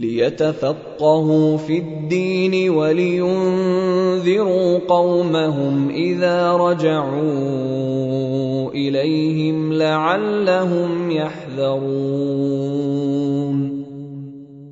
[0.00, 3.98] ليتفقهوا في الدين ولينذروا
[4.78, 7.50] قومهم اذا رجعوا
[8.70, 12.30] اليهم لعلهم يحذرون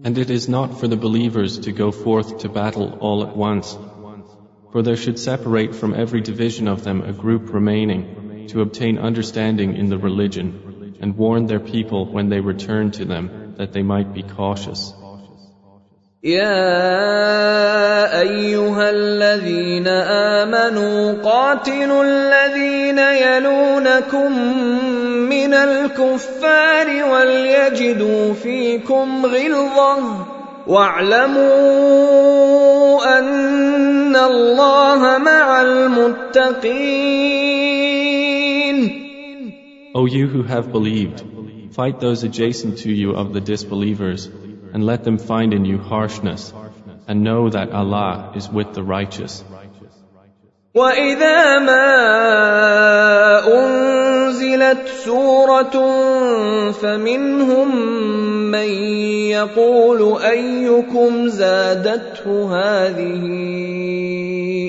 [0.05, 3.76] And it is not for the believers to go forth to battle all at once,
[4.72, 9.76] for there should separate from every division of them a group remaining to obtain understanding
[9.76, 14.14] in the religion and warn their people when they return to them that they might
[14.14, 14.94] be cautious.
[16.23, 24.31] يا أيها الذين آمنوا قاتلوا الذين يلونكم
[25.29, 30.25] من الكفار وليجدوا فيكم غلظة
[30.67, 31.43] واعلموا
[33.19, 36.93] أن الله مع المتقين.
[39.93, 41.21] O you who have believed,
[41.71, 44.29] fight those adjacent to you of the disbelievers.
[44.72, 46.52] and let them find in you harshness,
[47.06, 49.44] and know that Allah is with the righteous.
[50.74, 51.90] وإذا ما
[53.48, 55.76] أنزلت سورة
[56.72, 57.76] فمنهم
[58.50, 58.68] من
[59.34, 63.24] يقول أيكم زادته هذه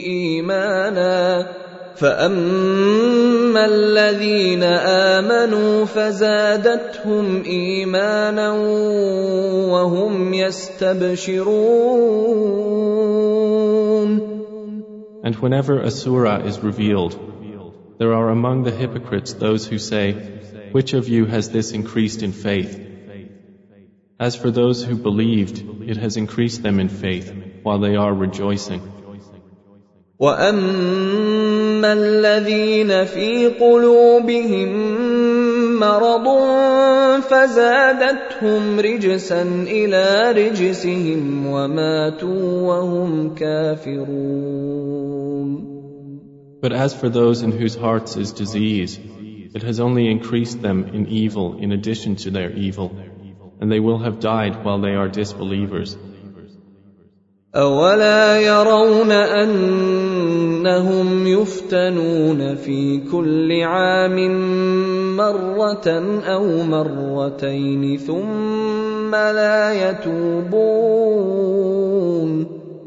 [0.06, 1.48] إيمانا
[2.00, 8.52] فاما الذين امنوا فزادتهم ايمانا
[9.72, 11.90] وهم يستبشرون
[15.22, 17.20] And whenever a surah is revealed,
[18.00, 20.14] there are among the hypocrites those who say,
[20.72, 22.80] Which of you has this increased in faith?
[24.18, 25.58] As for those who believed,
[25.92, 27.34] it has increased them in faith
[27.64, 28.82] while they are rejoicing.
[31.84, 34.70] واما الذين في قلوبهم
[35.80, 36.28] مرض
[37.22, 44.70] فزادتهم رجسا الى رجسهم وماتوا وهم كافرون
[46.62, 49.00] But as for those in whose hearts is disease,
[49.56, 52.92] it has only increased them in evil in addition to their evil,
[53.62, 55.96] and they will have died while they are disbelievers.
[57.56, 59.12] أولا يرون
[60.65, 64.17] أنهم يفتنون في كل عام
[65.17, 65.89] مرة
[66.25, 70.55] أو مرتين ثم لا يتوبون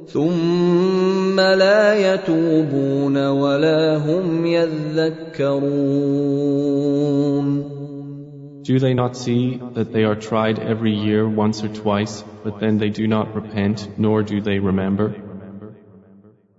[0.08, 5.78] ثم لا يتوبون ولا هم يذكرون
[8.64, 12.80] Do they not see that they are tried every year once or twice, but then
[12.80, 15.27] they do not repent, nor do they remember?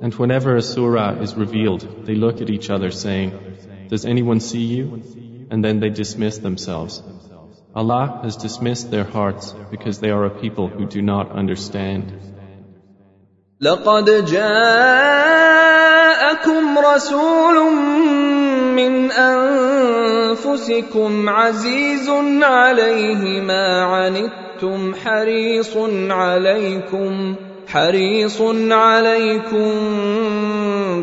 [0.00, 3.32] And whenever a surah is revealed, they look at each other saying,
[3.88, 5.02] Does anyone see you?
[5.50, 7.02] And then they dismiss themselves.
[7.74, 12.12] Allah has dismissed their hearts because they are a people who do not understand.
[13.60, 14.58] لقد جاءكم
[16.78, 17.72] رسول
[18.76, 19.10] من
[19.90, 20.48] انفسكم
[21.28, 22.08] عزيز
[22.42, 25.76] عليه ما عنتم حريص
[26.10, 27.36] عليكم
[27.70, 28.40] حريص
[28.70, 29.70] عليكم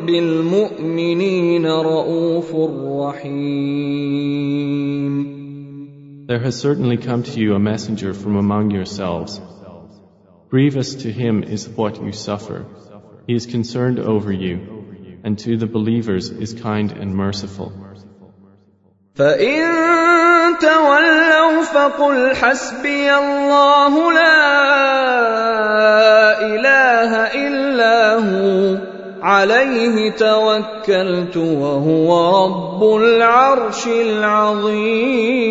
[0.06, 2.56] بالمؤمنين رءوف
[3.02, 4.34] رحيم
[6.26, 9.42] There has certainly come to you a messenger from among yourselves.
[10.50, 12.66] Grievous to him is what you suffer.
[13.28, 14.56] He is concerned over you,
[15.24, 17.74] and to the believers is kind and merciful.
[19.16, 20.27] فإن
[20.61, 24.39] تولوا فقل حسبي الله لا
[26.55, 27.13] إله
[27.47, 28.79] إلا هو
[29.23, 32.09] عليه توكلت وهو
[32.45, 35.49] رب العرش العظيم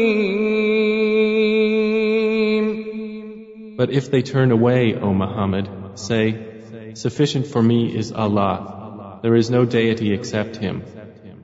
[3.78, 6.48] But if they turn away, O Muhammad, say,
[6.96, 9.20] Sufficient for me is Allah.
[9.22, 10.82] There is no deity except Him.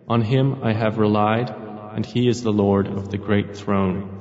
[0.07, 1.53] On Him I have relied,
[1.95, 4.12] and He is the Lord of the Great Throne.